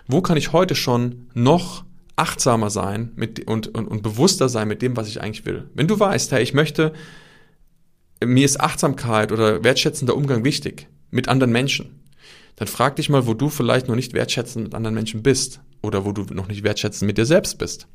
wo 0.07 0.21
kann 0.21 0.35
ich 0.35 0.51
heute 0.51 0.75
schon 0.75 1.27
noch 1.33 1.85
achtsamer 2.17 2.69
sein 2.69 3.11
mit, 3.15 3.47
und, 3.47 3.67
und, 3.67 3.87
und 3.87 4.03
bewusster 4.03 4.49
sein 4.49 4.67
mit 4.67 4.81
dem, 4.81 4.97
was 4.97 5.07
ich 5.07 5.21
eigentlich 5.21 5.45
will. 5.45 5.69
Wenn 5.73 5.87
du 5.87 5.99
weißt, 5.99 6.31
hey, 6.31 6.43
ich 6.43 6.53
möchte, 6.53 6.91
mir 8.23 8.43
ist 8.43 8.59
Achtsamkeit 8.59 9.31
oder 9.31 9.63
wertschätzender 9.63 10.15
Umgang 10.15 10.43
wichtig 10.43 10.87
mit 11.11 11.29
anderen 11.29 11.51
Menschen, 11.51 12.01
dann 12.55 12.67
frag 12.67 12.95
dich 12.95 13.09
mal, 13.09 13.27
wo 13.27 13.35
du 13.35 13.49
vielleicht 13.49 13.87
noch 13.87 13.95
nicht 13.95 14.13
wertschätzend 14.13 14.65
mit 14.65 14.75
anderen 14.75 14.95
Menschen 14.95 15.21
bist 15.21 15.61
oder 15.81 16.05
wo 16.05 16.11
du 16.11 16.23
noch 16.33 16.47
nicht 16.47 16.63
wertschätzend 16.63 17.07
mit 17.07 17.17
dir 17.17 17.25
selbst 17.25 17.59
bist. 17.59 17.87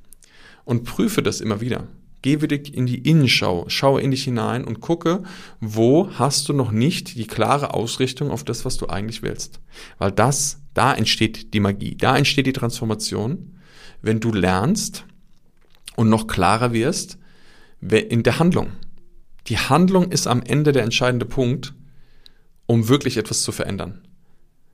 Und 0.65 0.85
prüfe 0.85 1.23
das 1.23 1.41
immer 1.41 1.61
wieder. 1.61 1.89
Geh 2.23 2.41
wieder 2.41 2.57
in 2.57 2.87
die 2.87 2.99
Innenschau, 2.99 3.65
schaue 3.69 4.01
in 4.01 4.13
dich 4.13 4.25
hinein 4.25 4.65
und 4.65 4.81
gucke, 4.81 5.25
wo 5.61 6.09
hast 6.13 6.49
du 6.49 6.53
noch 6.53 6.71
nicht 6.71 7.17
die 7.17 7.27
klare 7.27 7.75
Ausrichtung 7.75 8.31
auf 8.31 8.45
das, 8.45 8.65
was 8.65 8.77
du 8.77 8.87
eigentlich 8.87 9.23
willst. 9.23 9.61
Weil 9.99 10.13
das, 10.13 10.63
da 10.73 10.95
entsteht 10.95 11.53
die 11.53 11.61
Magie, 11.61 11.97
da 11.97 12.17
entsteht 12.17 12.47
die 12.47 12.53
Transformation 12.53 13.53
wenn 14.03 14.21
du 14.21 14.33
lernst 14.33 15.07
und 15.97 16.11
noch 16.11 16.27
klarer 16.27 16.73
wirst 16.73 17.19
in 17.81 18.23
der 18.23 18.39
Handlung. 18.39 18.73
Die 19.47 19.59
Handlung 19.59 20.11
ist 20.13 20.27
am 20.27 20.43
Ende 20.43 20.73
der 20.73 20.83
entscheidende 20.83 21.27
Punkt, 21.27 21.75
um 22.67 22.89
wirklich 22.89 23.17
etwas 23.17 23.43
zu 23.43 23.53
verändern. 23.53 24.07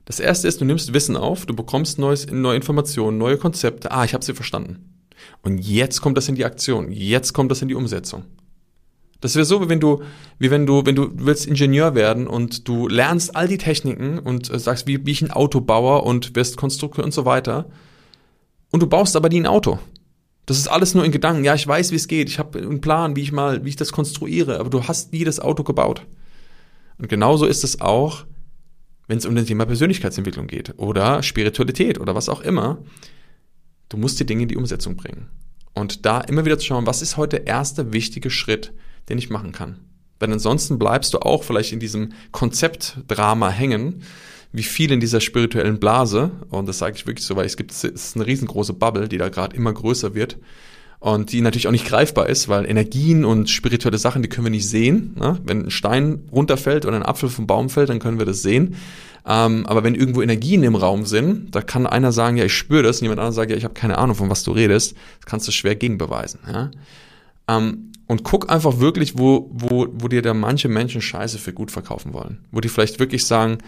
Das 0.05 0.19
erste 0.19 0.47
ist, 0.47 0.59
du 0.59 0.65
nimmst 0.65 0.93
Wissen 0.93 1.15
auf, 1.15 1.45
du 1.45 1.55
bekommst 1.55 1.99
neues, 1.99 2.27
neue 2.27 2.55
Informationen, 2.55 3.17
neue 3.17 3.37
Konzepte. 3.37 3.91
Ah, 3.91 4.03
ich 4.05 4.13
habe 4.13 4.25
sie 4.25 4.33
verstanden. 4.33 4.98
Und 5.41 5.59
jetzt 5.59 6.01
kommt 6.01 6.17
das 6.17 6.27
in 6.27 6.35
die 6.35 6.45
Aktion, 6.45 6.91
jetzt 6.91 7.33
kommt 7.33 7.51
das 7.51 7.61
in 7.61 7.67
die 7.67 7.75
Umsetzung. 7.75 8.25
Das 9.21 9.35
wäre 9.35 9.45
so, 9.45 9.61
wie 9.61 9.69
wenn 9.69 9.81
du, 9.81 10.01
wie 10.37 10.49
wenn 10.49 10.65
du, 10.65 10.85
wenn 10.85 10.95
du 10.95 11.11
willst 11.13 11.45
Ingenieur 11.45 11.93
werden 11.93 12.27
und 12.27 12.67
du 12.67 12.87
lernst 12.87 13.35
all 13.35 13.47
die 13.47 13.57
Techniken 13.57 14.19
und 14.19 14.49
äh, 14.49 14.59
sagst, 14.59 14.87
wie, 14.87 15.05
wie 15.05 15.11
ich 15.11 15.21
ein 15.21 15.31
Auto 15.31 15.59
baue 15.59 16.01
und 16.01 16.35
wirst 16.35 16.55
Konstrukteur 16.55 17.03
und 17.03 17.13
so 17.13 17.25
weiter 17.25 17.69
und 18.71 18.81
du 18.81 18.87
baust 18.87 19.15
aber 19.15 19.29
nie 19.29 19.41
ein 19.41 19.47
Auto. 19.47 19.79
Das 20.45 20.57
ist 20.57 20.67
alles 20.67 20.95
nur 20.95 21.05
in 21.05 21.11
Gedanken. 21.11 21.43
Ja, 21.43 21.53
ich 21.53 21.67
weiß, 21.67 21.91
wie 21.91 21.95
es 21.95 22.07
geht. 22.07 22.29
Ich 22.29 22.39
habe 22.39 22.59
einen 22.59 22.81
Plan, 22.81 23.15
wie 23.15 23.21
ich 23.21 23.31
mal, 23.31 23.65
wie 23.65 23.69
ich 23.69 23.75
das 23.75 23.91
konstruiere, 23.91 24.59
aber 24.59 24.69
du 24.69 24.87
hast 24.87 25.11
nie 25.13 25.23
das 25.23 25.39
Auto 25.39 25.63
gebaut. 25.63 26.05
Und 26.97 27.07
genauso 27.07 27.45
ist 27.45 27.63
es 27.63 27.81
auch, 27.81 28.25
wenn 29.07 29.17
es 29.17 29.25
um 29.25 29.35
das 29.35 29.45
Thema 29.45 29.65
Persönlichkeitsentwicklung 29.65 30.47
geht 30.47 30.73
oder 30.77 31.23
Spiritualität 31.23 31.99
oder 31.99 32.15
was 32.15 32.29
auch 32.29 32.41
immer. 32.41 32.79
Du 33.89 33.97
musst 33.97 34.19
die 34.19 34.25
Dinge 34.25 34.43
in 34.43 34.47
die 34.47 34.57
Umsetzung 34.57 34.95
bringen. 34.95 35.29
Und 35.73 36.05
da 36.05 36.21
immer 36.21 36.45
wieder 36.45 36.57
zu 36.57 36.65
schauen, 36.65 36.85
was 36.85 37.01
ist 37.01 37.17
heute 37.17 37.37
der 37.37 37.47
erste 37.47 37.93
wichtige 37.93 38.29
Schritt, 38.29 38.73
den 39.09 39.17
ich 39.17 39.29
machen 39.29 39.51
kann. 39.51 39.79
Weil 40.19 40.31
ansonsten 40.31 40.79
bleibst 40.79 41.13
du 41.13 41.19
auch 41.19 41.43
vielleicht 41.43 41.71
in 41.71 41.79
diesem 41.79 42.13
Konzeptdrama 42.31 43.49
hängen 43.49 44.03
wie 44.51 44.63
viel 44.63 44.91
in 44.91 44.99
dieser 44.99 45.21
spirituellen 45.21 45.79
Blase, 45.79 46.31
und 46.49 46.67
das 46.67 46.79
sage 46.79 46.95
ich 46.95 47.05
wirklich 47.05 47.25
so, 47.25 47.35
weil 47.35 47.45
es 47.45 47.57
gibt 47.57 47.71
es 47.71 47.83
ist 47.83 48.15
eine 48.15 48.25
riesengroße 48.25 48.73
Bubble, 48.73 49.07
die 49.07 49.17
da 49.17 49.29
gerade 49.29 49.55
immer 49.55 49.71
größer 49.71 50.15
wird 50.15 50.37
und 50.99 51.31
die 51.31 51.41
natürlich 51.41 51.67
auch 51.67 51.71
nicht 51.71 51.87
greifbar 51.87 52.27
ist, 52.27 52.49
weil 52.49 52.65
Energien 52.65 53.25
und 53.25 53.49
spirituelle 53.49 53.97
Sachen, 53.97 54.21
die 54.21 54.27
können 54.27 54.45
wir 54.45 54.51
nicht 54.51 54.67
sehen. 54.67 55.15
Ne? 55.17 55.39
Wenn 55.43 55.65
ein 55.65 55.71
Stein 55.71 56.27
runterfällt 56.31 56.85
oder 56.85 56.95
ein 56.95 57.05
Apfel 57.05 57.29
vom 57.29 57.47
Baum 57.47 57.69
fällt, 57.69 57.89
dann 57.89 57.99
können 57.99 58.19
wir 58.19 58.25
das 58.25 58.41
sehen. 58.41 58.75
Ähm, 59.25 59.65
aber 59.65 59.83
wenn 59.83 59.95
irgendwo 59.95 60.21
Energien 60.21 60.63
im 60.63 60.75
Raum 60.75 61.05
sind, 61.05 61.53
da 61.53 61.61
kann 61.61 61.85
einer 61.85 62.11
sagen, 62.11 62.37
ja, 62.37 62.45
ich 62.45 62.53
spüre 62.53 62.83
das, 62.83 62.97
und 62.97 63.03
jemand 63.03 63.19
anderes 63.19 63.35
sagt, 63.35 63.51
ja, 63.51 63.57
ich 63.57 63.63
habe 63.63 63.73
keine 63.73 63.97
Ahnung, 63.97 64.15
von 64.15 64.29
was 64.29 64.43
du 64.43 64.51
redest. 64.51 64.95
Das 65.19 65.25
kannst 65.25 65.47
du 65.47 65.51
schwer 65.51 65.75
gegenbeweisen. 65.75 66.39
Ja? 66.47 66.71
Ähm, 67.47 67.91
und 68.07 68.23
guck 68.23 68.49
einfach 68.49 68.79
wirklich, 68.79 69.17
wo, 69.19 69.49
wo, 69.53 69.87
wo 69.91 70.07
dir 70.07 70.21
da 70.21 70.33
manche 70.33 70.67
Menschen 70.67 71.01
Scheiße 71.01 71.37
für 71.37 71.53
gut 71.53 71.69
verkaufen 71.69 72.13
wollen. 72.13 72.45
Wo 72.51 72.59
die 72.59 72.69
vielleicht 72.69 72.99
wirklich 72.99 73.25
sagen, 73.25 73.59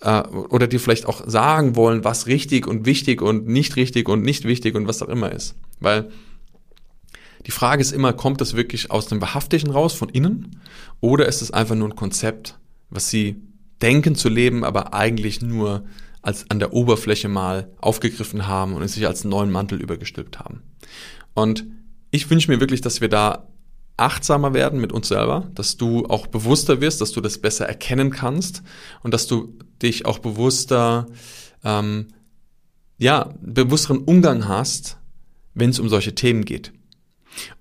äh, 0.00 0.22
oder 0.22 0.66
die 0.66 0.78
vielleicht 0.78 1.06
auch 1.06 1.22
sagen 1.28 1.76
wollen, 1.76 2.04
was 2.04 2.26
richtig 2.26 2.66
und 2.66 2.86
wichtig 2.86 3.22
und 3.22 3.46
nicht 3.46 3.76
richtig 3.76 4.08
und 4.08 4.22
nicht 4.22 4.44
wichtig 4.44 4.74
und 4.74 4.88
was 4.88 5.02
auch 5.02 5.08
immer 5.08 5.30
ist. 5.30 5.54
Weil 5.80 6.10
die 7.46 7.52
Frage 7.52 7.80
ist 7.80 7.92
immer, 7.92 8.12
kommt 8.12 8.40
das 8.40 8.54
wirklich 8.54 8.90
aus 8.90 9.06
dem 9.06 9.20
Wahrhaftigen 9.20 9.70
raus, 9.70 9.94
von 9.94 10.08
innen, 10.08 10.60
oder 11.00 11.26
ist 11.26 11.40
es 11.40 11.50
einfach 11.50 11.74
nur 11.74 11.88
ein 11.88 11.96
Konzept, 11.96 12.58
was 12.90 13.10
sie 13.10 13.36
denken 13.82 14.14
zu 14.14 14.28
leben, 14.28 14.64
aber 14.64 14.94
eigentlich 14.94 15.42
nur 15.42 15.84
als 16.22 16.50
an 16.50 16.58
der 16.58 16.72
Oberfläche 16.72 17.28
mal 17.28 17.70
aufgegriffen 17.80 18.46
haben 18.46 18.74
und 18.74 18.82
es 18.82 18.94
sich 18.94 19.06
als 19.06 19.24
neuen 19.24 19.50
Mantel 19.50 19.80
übergestülpt 19.80 20.38
haben. 20.38 20.62
Und 21.34 21.66
ich 22.10 22.28
wünsche 22.30 22.50
mir 22.50 22.60
wirklich, 22.60 22.80
dass 22.80 23.00
wir 23.00 23.08
da 23.08 23.48
achtsamer 23.96 24.54
werden 24.54 24.80
mit 24.80 24.92
uns 24.92 25.08
selber, 25.08 25.50
dass 25.54 25.76
du 25.76 26.06
auch 26.06 26.26
bewusster 26.26 26.80
wirst, 26.80 27.00
dass 27.00 27.12
du 27.12 27.20
das 27.20 27.38
besser 27.38 27.66
erkennen 27.66 28.10
kannst 28.10 28.62
und 29.02 29.12
dass 29.12 29.26
du 29.26 29.58
dich 29.82 30.06
auch 30.06 30.18
bewusster, 30.20 31.06
ähm, 31.64 32.08
ja, 32.96 33.34
bewussteren 33.40 33.98
Umgang 33.98 34.48
hast, 34.48 34.98
wenn 35.54 35.70
es 35.70 35.78
um 35.78 35.88
solche 35.88 36.14
Themen 36.14 36.44
geht. 36.44 36.72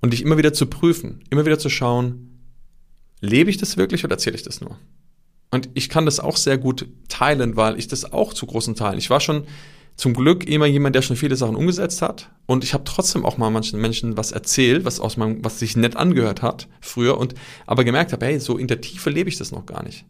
Und 0.02 0.14
dich 0.14 0.22
immer 0.22 0.38
wieder 0.38 0.54
zu 0.54 0.68
prüfen, 0.68 1.24
immer 1.30 1.46
wieder 1.46 1.60
zu 1.60 1.70
schauen, 1.70 2.40
lebe 3.20 3.50
ich 3.50 3.58
das 3.58 3.78
wirklich 3.78 4.04
oder 4.04 4.14
erzähle 4.14 4.36
ich 4.36 4.44
das 4.44 4.62
nur? 4.62 4.78
Und 5.52 5.70
ich 5.74 5.90
kann 5.90 6.06
das 6.06 6.20
auch 6.20 6.38
sehr 6.38 6.58
gut 6.58 6.88
teilen, 7.08 7.56
weil 7.56 7.80
ich 7.80 7.88
das 7.88 8.12
auch 8.12 8.34
zu 8.34 8.46
großen 8.46 8.76
Teilen. 8.76 8.98
Ich 8.98 9.10
war 9.10 9.20
schon 9.20 9.46
zum 9.96 10.14
Glück 10.14 10.48
immer 10.48 10.66
jemand, 10.66 10.96
der 10.96 11.02
schon 11.02 11.16
viele 11.16 11.36
Sachen 11.36 11.56
umgesetzt 11.56 12.02
hat. 12.02 12.30
Und 12.46 12.64
ich 12.64 12.74
habe 12.74 12.84
trotzdem 12.84 13.26
auch 13.26 13.38
mal 13.38 13.50
manchen 13.50 13.82
Menschen 13.82 14.18
was 14.18 14.32
erzählt, 14.32 14.86
was 14.86 15.00
aus 15.00 15.18
meinem, 15.18 15.44
was 15.44 15.60
sich 15.60 15.76
nett 15.76 15.96
angehört 15.96 16.42
hat 16.42 16.68
früher 16.82 17.18
und 17.18 17.34
aber 17.66 17.84
gemerkt 17.84 18.14
habe, 18.14 18.26
hey, 18.26 18.40
so 18.40 18.58
in 18.58 18.68
der 18.68 18.82
Tiefe 18.82 19.10
lebe 19.10 19.30
ich 19.30 19.38
das 19.38 19.52
noch 19.52 19.66
gar 19.66 19.84
nicht. 19.84 20.06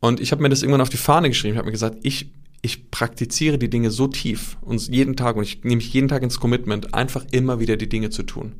Und 0.00 0.20
ich 0.20 0.30
habe 0.30 0.42
mir 0.42 0.48
das 0.48 0.62
irgendwann 0.62 0.82
auf 0.82 0.88
die 0.88 0.96
Fahne 0.96 1.28
geschrieben. 1.28 1.54
Ich 1.54 1.58
habe 1.58 1.66
mir 1.66 1.72
gesagt, 1.72 1.98
ich 2.02 2.30
ich 2.60 2.90
praktiziere 2.90 3.58
die 3.58 3.70
Dinge 3.70 3.90
so 3.90 4.08
tief 4.08 4.56
und 4.62 4.88
jeden 4.88 5.16
Tag 5.16 5.36
und 5.36 5.44
ich 5.44 5.62
nehme 5.62 5.76
mich 5.76 5.92
jeden 5.92 6.08
Tag 6.08 6.22
ins 6.22 6.40
Commitment, 6.40 6.92
einfach 6.94 7.24
immer 7.30 7.60
wieder 7.60 7.76
die 7.76 7.88
Dinge 7.88 8.10
zu 8.10 8.24
tun. 8.24 8.54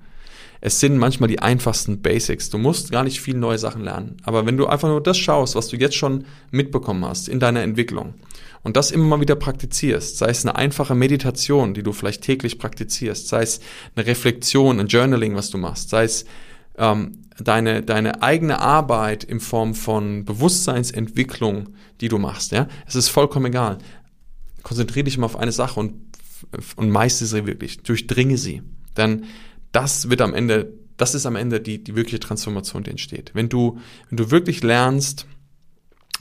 Es 0.61 0.81
sind 0.81 0.99
manchmal 0.99 1.29
die 1.29 1.39
einfachsten 1.39 2.03
Basics. 2.03 2.51
Du 2.51 2.59
musst 2.59 2.91
gar 2.91 3.05
nicht 3.05 3.21
viel 3.21 3.37
neue 3.37 3.59
Sachen 3.59 3.83
lernen. 3.83 4.17
Aber 4.25 4.47
wenn 4.47 4.57
du 4.57 4.67
einfach 4.67 4.89
nur 4.89 5.03
das 5.03 5.17
schaust, 5.17 5.55
was 5.55 5.69
du 5.69 5.77
jetzt 5.77 5.97
schon 5.97 6.25
mitbekommen 6.51 7.05
hast 7.05 7.29
in 7.29 7.41
deiner 7.41 7.63
Entwicklung 7.63 8.15
und 8.63 8.77
das 8.77 8.91
immer 8.91 9.05
mal 9.05 9.21
wieder 9.21 9.37
praktizierst, 9.37 10.19
sei 10.19 10.31
es 10.31 10.45
eine 10.45 10.57
einfache 10.57 10.95
Meditation, 10.95 11.75
die 11.75 11.83
du 11.83 11.93
vielleicht 11.93 12.23
täglich 12.23 12.59
praktizierst, 12.59 13.29
sei 13.29 13.43
es 13.43 13.61
eine 13.95 14.07
Reflexion, 14.07 14.81
ein 14.81 14.89
Journaling, 14.89 15.37
was 15.37 15.51
du 15.51 15.59
machst, 15.59 15.91
sei 15.91 16.05
es 16.05 16.25
ähm, 16.77 17.23
deine, 17.39 17.83
deine 17.83 18.23
eigene 18.23 18.61
Arbeit 18.61 19.25
in 19.25 19.41
Form 19.41 19.75
von 19.75 20.25
Bewusstseinsentwicklung, 20.25 21.71
die 22.01 22.09
du 22.09 22.19
machst, 22.19 22.53
ja, 22.53 22.69
es 22.87 22.97
ist 22.97 23.09
vollkommen 23.09 23.47
egal. 23.47 23.79
Konzentriere 24.63 25.05
dich 25.05 25.19
mal 25.19 25.27
auf 25.27 25.37
eine 25.37 25.53
Sache 25.53 25.79
und, 25.79 25.95
und 26.77 26.91
meiste 26.91 27.27
sie 27.27 27.47
wirklich, 27.47 27.83
durchdringe 27.83 28.37
sie. 28.37 28.63
Denn 28.97 29.25
das 29.73 30.11
wird 30.11 30.21
am 30.21 30.35
Ende, 30.35 30.73
das 30.97 31.15
ist 31.15 31.27
am 31.27 31.37
Ende 31.37 31.61
die, 31.61 31.83
die 31.83 31.95
wirkliche 31.95 32.21
Transformation, 32.21 32.85
die 32.85 32.91
entsteht. 32.91 33.33
Wenn 33.35 33.49
du, 33.49 33.79
wenn 34.09 34.17
du 34.17 34.31
wirklich 34.31 34.63
lernst, 34.63 35.27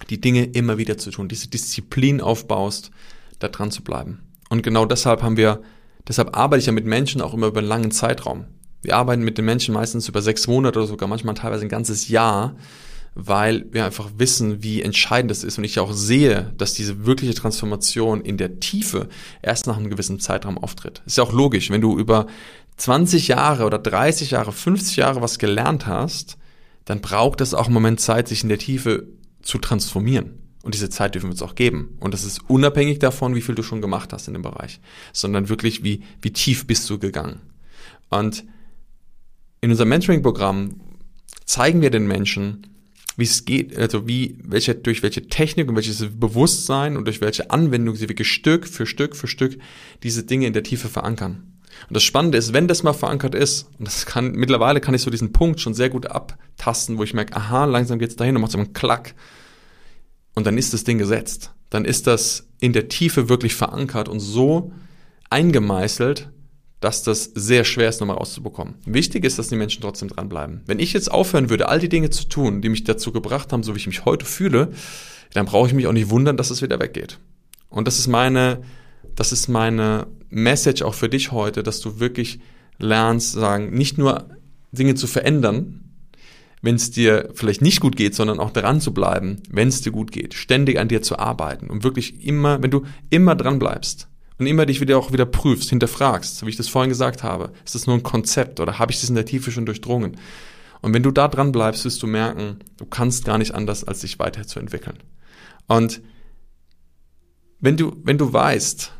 die 0.09 0.21
Dinge 0.21 0.45
immer 0.45 0.77
wieder 0.77 0.97
zu 0.97 1.11
tun, 1.11 1.27
diese 1.27 1.47
Disziplin 1.47 2.21
aufbaust, 2.21 2.91
da 3.39 3.47
dran 3.47 3.71
zu 3.71 3.83
bleiben. 3.83 4.19
Und 4.49 4.63
genau 4.63 4.85
deshalb 4.85 5.21
haben 5.21 5.37
wir, 5.37 5.61
deshalb 6.07 6.35
arbeite 6.37 6.59
ich 6.59 6.65
ja 6.67 6.71
mit 6.71 6.85
Menschen 6.85 7.21
auch 7.21 7.33
immer 7.33 7.47
über 7.47 7.59
einen 7.59 7.67
langen 7.67 7.91
Zeitraum. 7.91 8.45
Wir 8.81 8.95
arbeiten 8.95 9.23
mit 9.23 9.37
den 9.37 9.45
Menschen 9.45 9.73
meistens 9.73 10.07
über 10.07 10.21
sechs 10.21 10.47
Monate 10.47 10.79
oder 10.79 10.87
sogar 10.87 11.09
manchmal 11.09 11.35
teilweise 11.35 11.65
ein 11.65 11.69
ganzes 11.69 12.07
Jahr, 12.07 12.55
weil 13.15 13.65
wir 13.71 13.83
einfach 13.85 14.11
wissen, 14.17 14.63
wie 14.63 14.81
entscheidend 14.81 15.31
das 15.31 15.43
ist 15.43 15.57
und 15.57 15.63
ich 15.63 15.79
auch 15.79 15.91
sehe, 15.91 16.53
dass 16.57 16.75
diese 16.75 17.05
wirkliche 17.05 17.33
Transformation 17.33 18.21
in 18.21 18.37
der 18.37 18.59
Tiefe 18.59 19.09
erst 19.41 19.65
nach 19.65 19.77
einem 19.77 19.89
gewissen 19.89 20.19
Zeitraum 20.19 20.57
auftritt. 20.57 21.01
Ist 21.07 21.17
ja 21.17 21.23
auch 21.23 21.33
logisch, 21.33 21.71
wenn 21.71 21.81
du 21.81 21.97
über 21.97 22.27
20 22.77 23.27
Jahre 23.27 23.65
oder 23.65 23.79
30 23.79 24.31
Jahre, 24.31 24.51
50 24.51 24.97
Jahre 24.97 25.21
was 25.21 25.39
gelernt 25.39 25.87
hast, 25.87 26.37
dann 26.85 27.01
braucht 27.01 27.41
es 27.41 27.53
auch 27.53 27.65
einen 27.65 27.73
Moment 27.73 27.99
Zeit, 27.99 28.27
sich 28.27 28.43
in 28.43 28.49
der 28.49 28.59
Tiefe 28.59 29.07
zu 29.41 29.57
transformieren. 29.57 30.39
Und 30.63 30.73
diese 30.73 30.89
Zeit 30.89 31.15
dürfen 31.15 31.27
wir 31.27 31.31
uns 31.31 31.41
auch 31.41 31.55
geben. 31.55 31.97
Und 31.99 32.13
das 32.13 32.23
ist 32.23 32.49
unabhängig 32.49 32.99
davon, 32.99 33.35
wie 33.35 33.41
viel 33.41 33.55
du 33.55 33.63
schon 33.63 33.81
gemacht 33.81 34.13
hast 34.13 34.27
in 34.27 34.33
dem 34.33 34.41
Bereich, 34.41 34.79
sondern 35.13 35.49
wirklich, 35.49 35.83
wie, 35.83 36.03
wie 36.21 36.31
tief 36.31 36.67
bist 36.67 36.89
du 36.89 36.99
gegangen. 36.99 37.41
Und 38.09 38.43
in 39.61 39.71
unserem 39.71 39.89
Mentoring-Programm 39.89 40.79
zeigen 41.45 41.81
wir 41.81 41.89
den 41.89 42.07
Menschen, 42.07 42.67
wie 43.15 43.23
es 43.23 43.45
geht, 43.45 43.75
also 43.75 44.07
wie, 44.07 44.37
welche, 44.43 44.75
durch 44.75 45.01
welche 45.01 45.27
Technik 45.27 45.67
und 45.69 45.75
welches 45.75 46.05
Bewusstsein 46.19 46.97
und 46.97 47.05
durch 47.05 47.19
welche 47.19 47.49
Anwendung 47.49 47.95
sie 47.95 48.07
wirklich 48.07 48.31
Stück 48.31 48.67
für 48.67 48.85
Stück 48.85 49.15
für 49.15 49.27
Stück 49.27 49.57
diese 50.03 50.23
Dinge 50.23 50.45
in 50.45 50.53
der 50.53 50.63
Tiefe 50.63 50.87
verankern. 50.87 51.56
Und 51.87 51.95
das 51.95 52.03
Spannende 52.03 52.37
ist, 52.37 52.53
wenn 52.53 52.67
das 52.67 52.83
mal 52.83 52.93
verankert 52.93 53.35
ist, 53.35 53.69
und 53.79 53.87
das 53.87 54.05
kann, 54.05 54.31
mittlerweile 54.31 54.81
kann 54.81 54.93
ich 54.93 55.01
so 55.01 55.11
diesen 55.11 55.31
Punkt 55.31 55.59
schon 55.59 55.73
sehr 55.73 55.89
gut 55.89 56.07
abtasten, 56.07 56.97
wo 56.97 57.03
ich 57.03 57.13
merke, 57.13 57.35
aha, 57.35 57.65
langsam 57.65 57.99
geht's 57.99 58.15
dahin 58.15 58.35
und 58.35 58.41
macht 58.41 58.51
so 58.51 58.57
einen 58.57 58.73
Klack. 58.73 59.15
Und 60.35 60.45
dann 60.45 60.57
ist 60.57 60.73
das 60.73 60.83
Ding 60.83 60.97
gesetzt. 60.97 61.51
Dann 61.69 61.85
ist 61.85 62.07
das 62.07 62.47
in 62.59 62.73
der 62.73 62.89
Tiefe 62.89 63.29
wirklich 63.29 63.55
verankert 63.55 64.09
und 64.09 64.19
so 64.19 64.71
eingemeißelt, 65.29 66.29
dass 66.79 67.03
das 67.03 67.31
sehr 67.33 67.63
schwer 67.63 67.89
ist, 67.89 67.99
nochmal 67.99 68.17
rauszubekommen. 68.17 68.75
Wichtig 68.85 69.25
ist, 69.25 69.39
dass 69.39 69.47
die 69.47 69.55
Menschen 69.55 69.81
trotzdem 69.81 70.09
dranbleiben. 70.09 70.61
Wenn 70.65 70.79
ich 70.79 70.93
jetzt 70.93 71.11
aufhören 71.11 71.49
würde, 71.49 71.69
all 71.69 71.79
die 71.79 71.89
Dinge 71.89 72.11
zu 72.11 72.25
tun, 72.25 72.61
die 72.61 72.69
mich 72.69 72.83
dazu 72.83 73.11
gebracht 73.11 73.51
haben, 73.51 73.63
so 73.63 73.73
wie 73.73 73.79
ich 73.79 73.87
mich 73.87 74.05
heute 74.05 74.25
fühle, 74.25 74.71
dann 75.33 75.45
brauche 75.45 75.67
ich 75.67 75.73
mich 75.73 75.87
auch 75.87 75.93
nicht 75.93 76.09
wundern, 76.09 76.37
dass 76.37 76.51
es 76.51 76.61
wieder 76.61 76.79
weggeht. 76.79 77.19
Und 77.69 77.87
das 77.87 77.99
ist 77.99 78.07
meine, 78.07 78.61
das 79.17 79.33
ist 79.33 79.49
meine 79.49 80.07
Message 80.29 80.81
auch 80.83 80.93
für 80.93 81.09
dich 81.09 81.33
heute, 81.33 81.63
dass 81.63 81.81
du 81.81 81.99
wirklich 81.99 82.39
lernst, 82.77 83.33
sagen, 83.33 83.71
nicht 83.71 83.97
nur 83.97 84.29
Dinge 84.71 84.95
zu 84.95 85.07
verändern, 85.07 85.83
wenn 86.61 86.75
es 86.75 86.91
dir 86.91 87.29
vielleicht 87.33 87.61
nicht 87.61 87.81
gut 87.81 87.97
geht, 87.97 88.15
sondern 88.15 88.39
auch 88.39 88.51
dran 88.51 88.79
zu 88.79 88.93
bleiben, 88.93 89.41
wenn 89.49 89.67
es 89.67 89.81
dir 89.81 89.91
gut 89.91 90.11
geht, 90.11 90.33
ständig 90.33 90.79
an 90.79 90.87
dir 90.87 91.01
zu 91.01 91.19
arbeiten 91.19 91.69
und 91.69 91.83
wirklich 91.83 92.25
immer, 92.25 92.63
wenn 92.63 92.71
du 92.71 92.83
immer 93.09 93.35
dran 93.35 93.59
bleibst, 93.59 94.07
und 94.37 94.45
immer 94.45 94.65
dich 94.65 94.81
wieder 94.81 94.97
auch 94.97 95.11
wieder 95.11 95.25
prüfst, 95.25 95.69
hinterfragst, 95.69 96.45
wie 96.45 96.49
ich 96.49 96.57
das 96.57 96.67
vorhin 96.67 96.89
gesagt 96.89 97.23
habe, 97.23 97.51
ist 97.65 97.75
das 97.75 97.87
nur 97.87 97.95
ein 97.95 98.03
Konzept 98.03 98.59
oder 98.59 98.77
habe 98.79 98.91
ich 98.91 98.99
das 98.99 99.09
in 99.09 99.15
der 99.15 99.25
Tiefe 99.25 99.51
schon 99.51 99.65
durchdrungen? 99.65 100.17
Und 100.81 100.93
wenn 100.93 101.03
du 101.03 101.11
da 101.11 101.27
dran 101.27 101.51
bleibst, 101.51 101.85
wirst 101.85 102.03
du 102.03 102.07
merken, 102.07 102.57
du 102.77 102.85
kannst 102.85 103.25
gar 103.25 103.39
nicht 103.39 103.55
anders, 103.55 103.83
als 103.83 104.01
dich 104.01 104.19
weiterzuentwickeln. 104.19 104.97
Und 105.65 106.01
wenn 107.59 107.77
du, 107.77 107.95
wenn 108.03 108.19
du 108.19 108.31
weißt, 108.31 108.93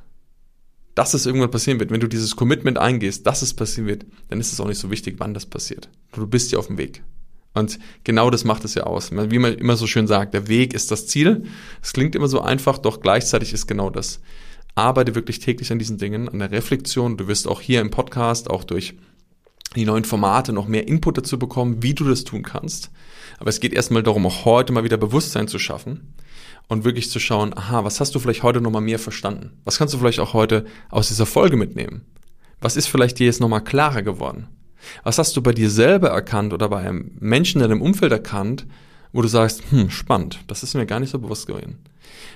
dass 0.98 1.14
es 1.14 1.26
irgendwann 1.26 1.52
passieren 1.52 1.80
wird, 1.80 1.92
wenn 1.92 2.00
du 2.00 2.08
dieses 2.08 2.36
Commitment 2.36 2.78
eingehst, 2.78 3.28
dass 3.28 3.42
es 3.42 3.54
passieren 3.54 3.88
wird, 3.88 4.06
dann 4.30 4.40
ist 4.40 4.52
es 4.52 4.60
auch 4.60 4.68
nicht 4.68 4.80
so 4.80 4.90
wichtig, 4.90 5.16
wann 5.18 5.34
das 5.34 5.46
passiert. 5.46 5.90
Du 6.14 6.28
bist 6.28 6.52
ja 6.52 6.60
auf 6.60 6.68
dem 6.68 6.78
Weg. 6.78 7.04
Und 7.54 7.80
genau 8.04 8.30
das 8.30 8.44
macht 8.44 8.66
es 8.66 8.76
ja 8.76 8.84
aus. 8.84 9.12
Wie 9.12 9.40
man 9.40 9.56
immer 9.56 9.78
so 9.78 9.88
schön 9.88 10.08
sagt, 10.08 10.34
der 10.34 10.48
Weg 10.48 10.74
ist 10.74 10.92
das 10.92 11.08
Ziel. 11.08 11.44
Es 11.82 11.94
klingt 11.94 12.16
immer 12.16 12.28
so 12.28 12.42
einfach, 12.42 12.78
doch 12.78 13.02
gleichzeitig 13.02 13.54
ist 13.54 13.68
genau 13.68 13.90
das 13.90 14.20
arbeite 14.78 15.16
wirklich 15.16 15.40
täglich 15.40 15.72
an 15.72 15.80
diesen 15.80 15.98
Dingen, 15.98 16.30
an 16.30 16.40
der 16.40 16.52
Reflexion. 16.52 17.18
Du 17.18 17.28
wirst 17.28 17.48
auch 17.48 17.62
hier 17.62 17.82
im 17.82 17.90
Podcast, 17.90 18.50
auch 18.50 18.64
durch 18.64 18.96
die 19.76 19.86
neuen 19.86 20.06
Formate 20.06 20.54
noch 20.54 20.68
mehr 20.68 20.88
Input 20.88 21.18
dazu 21.18 21.38
bekommen, 21.38 21.84
wie 21.84 21.94
du 21.94 22.08
das 22.08 22.24
tun 22.24 22.44
kannst. 22.44 22.92
Aber 23.40 23.50
es 23.50 23.60
geht 23.60 23.74
erstmal 23.74 24.04
darum, 24.04 24.26
auch 24.26 24.46
heute 24.46 24.72
mal 24.74 24.84
wieder 24.84 24.98
Bewusstsein 24.98 25.48
zu 25.48 25.60
schaffen 25.60 26.14
und 26.68 26.84
wirklich 26.84 27.10
zu 27.10 27.20
schauen, 27.20 27.58
aha, 27.58 27.84
was 27.84 28.00
hast 28.00 28.14
du 28.14 28.20
vielleicht 28.20 28.44
heute 28.44 28.62
nochmal 28.62 28.82
mehr 28.82 29.00
verstanden? 29.00 29.52
Was 29.64 29.78
kannst 29.78 29.94
du 29.94 29.98
vielleicht 29.98 30.20
auch 30.20 30.34
heute 30.34 30.66
aus 30.90 31.08
dieser 31.08 31.26
Folge 31.26 31.58
mitnehmen? 31.58 32.02
Was 32.60 32.76
ist 32.76 32.88
vielleicht 32.88 33.20
dir 33.20 33.28
jetzt 33.28 33.42
nochmal 33.42 33.64
klarer 33.64 34.02
geworden? 34.02 34.48
Was 35.04 35.18
hast 35.18 35.36
du 35.36 35.42
bei 35.42 35.54
dir 35.54 35.70
selber 35.70 36.10
erkannt 36.10 36.54
oder 36.54 36.70
bei 36.70 36.80
einem 36.80 37.12
Menschen 37.20 37.62
in 37.62 37.68
deinem 37.68 37.82
Umfeld 37.82 38.12
erkannt, 38.12 38.66
wo 39.14 39.22
du 39.22 39.28
sagst, 39.28 39.64
hm, 39.70 39.90
spannend, 39.90 40.40
das 40.48 40.64
ist 40.64 40.76
mir 40.76 40.86
gar 40.86 41.00
nicht 41.00 41.12
so 41.12 41.20
bewusst 41.20 41.48
gewesen. 41.48 41.78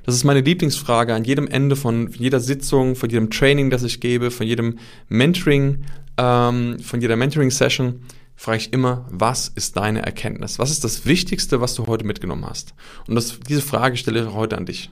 Das 0.05 0.15
ist 0.15 0.23
meine 0.23 0.41
Lieblingsfrage 0.41 1.13
an 1.13 1.23
jedem 1.23 1.47
Ende 1.47 1.75
von 1.75 2.11
jeder 2.11 2.39
Sitzung, 2.39 2.95
von 2.95 3.09
jedem 3.09 3.29
Training, 3.29 3.69
das 3.69 3.83
ich 3.83 3.99
gebe, 3.99 4.31
von 4.31 4.47
jedem 4.47 4.79
Mentoring, 5.07 5.83
ähm, 6.17 6.79
von 6.79 7.01
jeder 7.01 7.15
Mentoring-Session, 7.15 8.01
frage 8.41 8.57
ich 8.57 8.73
immer, 8.73 9.05
was 9.11 9.49
ist 9.49 9.77
deine 9.77 10.01
Erkenntnis? 10.01 10.57
Was 10.57 10.71
ist 10.71 10.83
das 10.83 11.05
Wichtigste, 11.05 11.61
was 11.61 11.75
du 11.75 11.85
heute 11.85 12.03
mitgenommen 12.03 12.43
hast? 12.47 12.73
Und 13.07 13.13
das, 13.13 13.39
diese 13.47 13.61
Frage 13.61 13.97
stelle 13.97 14.23
ich 14.23 14.33
heute 14.33 14.57
an 14.57 14.65
dich. 14.65 14.89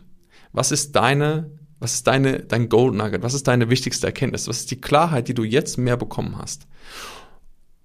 Was 0.52 0.72
ist 0.72 0.96
deine, 0.96 1.50
was 1.80 1.96
ist 1.96 2.06
deine, 2.06 2.42
dein 2.42 2.70
Gold 2.70 2.94
Nugget? 2.94 3.24
Was 3.24 3.34
ist 3.34 3.48
deine 3.48 3.72
wichtigste 3.72 4.06
Erkenntnis? 4.06 4.48
Was 4.48 4.60
ist 4.60 4.70
die 4.70 4.80
Klarheit, 4.80 5.30
die 5.30 5.34
du 5.34 5.44
jetzt 5.44 5.80
mehr 5.80 5.98
bekommen 5.98 6.38
hast? 6.38 6.68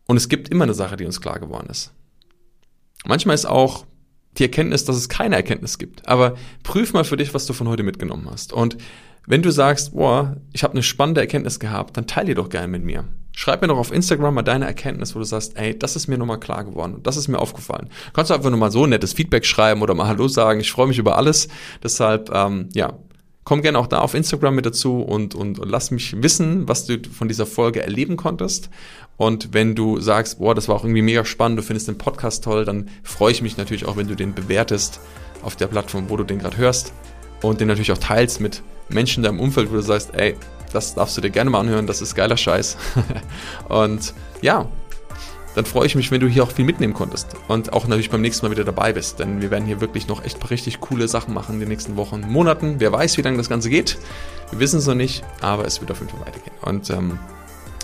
Und 0.07 0.18
es 0.18 0.29
gibt 0.29 0.50
immer 0.50 0.64
eine 0.64 0.74
Sache, 0.74 0.96
die 0.96 1.07
uns 1.07 1.22
klar 1.22 1.40
geworden 1.40 1.68
ist. 1.70 1.94
Manchmal 3.07 3.35
ist 3.35 3.46
auch 3.46 3.87
die 4.37 4.42
Erkenntnis, 4.42 4.85
dass 4.85 4.96
es 4.96 5.09
keine 5.09 5.37
Erkenntnis 5.37 5.79
gibt. 5.79 6.07
Aber 6.07 6.37
prüf 6.62 6.92
mal 6.92 7.05
für 7.05 7.16
dich, 7.16 7.33
was 7.33 7.46
du 7.46 7.55
von 7.55 7.68
heute 7.68 7.85
mitgenommen 7.85 8.29
hast. 8.31 8.53
Und 8.53 8.77
wenn 9.26 9.42
du 9.42 9.50
sagst, 9.50 9.94
boah, 9.94 10.37
ich 10.52 10.62
habe 10.62 10.74
eine 10.74 10.82
spannende 10.82 11.20
Erkenntnis 11.20 11.58
gehabt, 11.58 11.96
dann 11.96 12.06
teile 12.06 12.26
die 12.26 12.34
doch 12.34 12.48
gerne 12.48 12.68
mit 12.68 12.84
mir. 12.84 13.04
Schreib 13.37 13.62
mir 13.62 13.68
doch 13.68 13.78
auf 13.78 13.92
Instagram 13.92 14.34
mal 14.34 14.42
deine 14.42 14.66
Erkenntnis, 14.66 15.14
wo 15.14 15.18
du 15.18 15.24
sagst, 15.24 15.56
ey, 15.56 15.76
das 15.76 15.96
ist 15.96 16.06
mir 16.06 16.18
nochmal 16.18 16.38
klar 16.38 16.64
geworden 16.64 17.00
das 17.02 17.16
ist 17.16 17.28
mir 17.28 17.38
aufgefallen. 17.38 17.88
Kannst 18.12 18.30
du 18.30 18.34
einfach 18.34 18.50
nur 18.50 18.58
mal 18.58 18.70
so 18.70 18.84
ein 18.84 18.90
nettes 18.90 19.12
Feedback 19.12 19.44
schreiben 19.44 19.82
oder 19.82 19.94
mal 19.94 20.06
Hallo 20.06 20.28
sagen. 20.28 20.60
Ich 20.60 20.70
freue 20.70 20.87
mich 20.87 20.98
über 20.98 21.16
alles. 21.16 21.48
Deshalb, 21.82 22.30
ähm, 22.32 22.68
ja, 22.74 22.92
komm 23.42 23.62
gerne 23.62 23.78
auch 23.78 23.88
da 23.88 23.98
auf 23.98 24.14
Instagram 24.14 24.54
mit 24.54 24.66
dazu 24.66 25.00
und, 25.00 25.34
und, 25.34 25.58
und 25.58 25.68
lass 25.68 25.90
mich 25.90 26.22
wissen, 26.22 26.68
was 26.68 26.87
du 26.87 26.98
von 27.10 27.28
dieser 27.28 27.46
Folge 27.46 27.82
erleben 27.82 28.16
konntest. 28.16 28.70
Und 29.16 29.52
wenn 29.52 29.74
du 29.74 30.00
sagst, 30.00 30.38
boah, 30.38 30.54
das 30.54 30.68
war 30.68 30.76
auch 30.76 30.84
irgendwie 30.84 31.02
mega 31.02 31.24
spannend, 31.24 31.58
du 31.58 31.62
findest 31.62 31.88
den 31.88 31.98
Podcast 31.98 32.44
toll, 32.44 32.64
dann 32.64 32.88
freue 33.02 33.32
ich 33.32 33.42
mich 33.42 33.56
natürlich 33.56 33.87
auch, 33.87 33.96
wenn 33.96 34.08
du 34.08 34.14
den 34.14 34.34
bewertest 34.34 35.00
auf 35.42 35.56
der 35.56 35.66
Plattform, 35.66 36.08
wo 36.08 36.16
du 36.16 36.24
den 36.24 36.38
gerade 36.38 36.56
hörst 36.56 36.92
und 37.48 37.61
den 37.61 37.68
natürlich 37.68 37.92
auch 37.92 37.98
teilst 37.98 38.40
mit 38.40 38.62
Menschen 38.88 39.20
in 39.20 39.24
deinem 39.24 39.40
Umfeld, 39.40 39.70
wo 39.70 39.76
du 39.76 39.83
sagst, 39.83 40.14
ey, 40.14 40.37
das 40.72 40.94
darfst 40.94 41.16
du 41.16 41.20
dir 41.20 41.30
gerne 41.30 41.50
mal 41.50 41.61
anhören, 41.61 41.87
das 41.87 42.02
ist 42.02 42.14
geiler 42.14 42.37
Scheiß. 42.37 42.76
und 43.68 44.14
ja, 44.42 44.68
dann 45.54 45.64
freue 45.64 45.87
ich 45.87 45.94
mich, 45.94 46.11
wenn 46.11 46.20
du 46.20 46.26
hier 46.26 46.42
auch 46.42 46.50
viel 46.50 46.64
mitnehmen 46.64 46.94
konntest 46.94 47.28
und 47.46 47.72
auch 47.72 47.87
natürlich 47.87 48.11
beim 48.11 48.20
nächsten 48.20 48.44
Mal 48.44 48.50
wieder 48.50 48.64
dabei 48.64 48.92
bist, 48.92 49.20
denn 49.20 49.40
wir 49.40 49.50
werden 49.50 49.66
hier 49.66 49.80
wirklich 49.80 50.09
noch 50.09 50.24
echt 50.24 50.50
richtig 50.50 50.80
coole 50.80 51.07
Sachen 51.07 51.33
machen 51.33 51.54
in 51.54 51.61
den 51.61 51.68
nächsten 51.68 51.96
Wochen, 51.96 52.22
Monaten. 52.22 52.76
Wer 52.78 52.90
weiß, 52.92 53.16
wie 53.18 53.22
lange 53.22 53.37
das 53.37 53.48
Ganze 53.48 53.70
geht. 53.70 53.98
Wir 54.50 54.59
wissen 54.59 54.78
es 54.78 54.87
noch 54.87 54.96
nicht, 54.96 55.22
aber 55.40 55.64
es 55.64 55.80
wird 55.80 55.92
auf 55.92 56.00
jeden 56.00 56.11
Fall 56.11 56.20
weitergehen. 56.26 56.57
Und 56.62 56.90
ähm, 56.90 57.18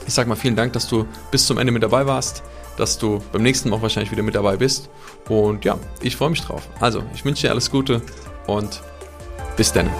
ich 0.06 0.14
sage 0.14 0.28
mal 0.28 0.34
vielen 0.34 0.56
Dank, 0.56 0.72
dass 0.72 0.88
du 0.88 1.06
bis 1.30 1.46
zum 1.46 1.58
Ende 1.58 1.70
mit 1.70 1.82
dabei 1.82 2.06
warst, 2.06 2.42
dass 2.76 2.98
du 2.98 3.22
beim 3.32 3.42
nächsten 3.42 3.68
Mal 3.68 3.76
auch 3.76 3.82
wahrscheinlich 3.82 4.10
wieder 4.10 4.22
mit 4.22 4.34
dabei 4.34 4.56
bist. 4.56 4.90
Und 5.28 5.64
ja, 5.64 5.78
ich 6.02 6.16
freue 6.16 6.30
mich 6.30 6.40
drauf. 6.40 6.68
Also, 6.80 7.04
ich 7.14 7.24
wünsche 7.24 7.42
dir 7.42 7.50
alles 7.50 7.70
Gute 7.70 8.02
und 8.46 8.82
bis 9.60 9.74
dann. 9.74 9.90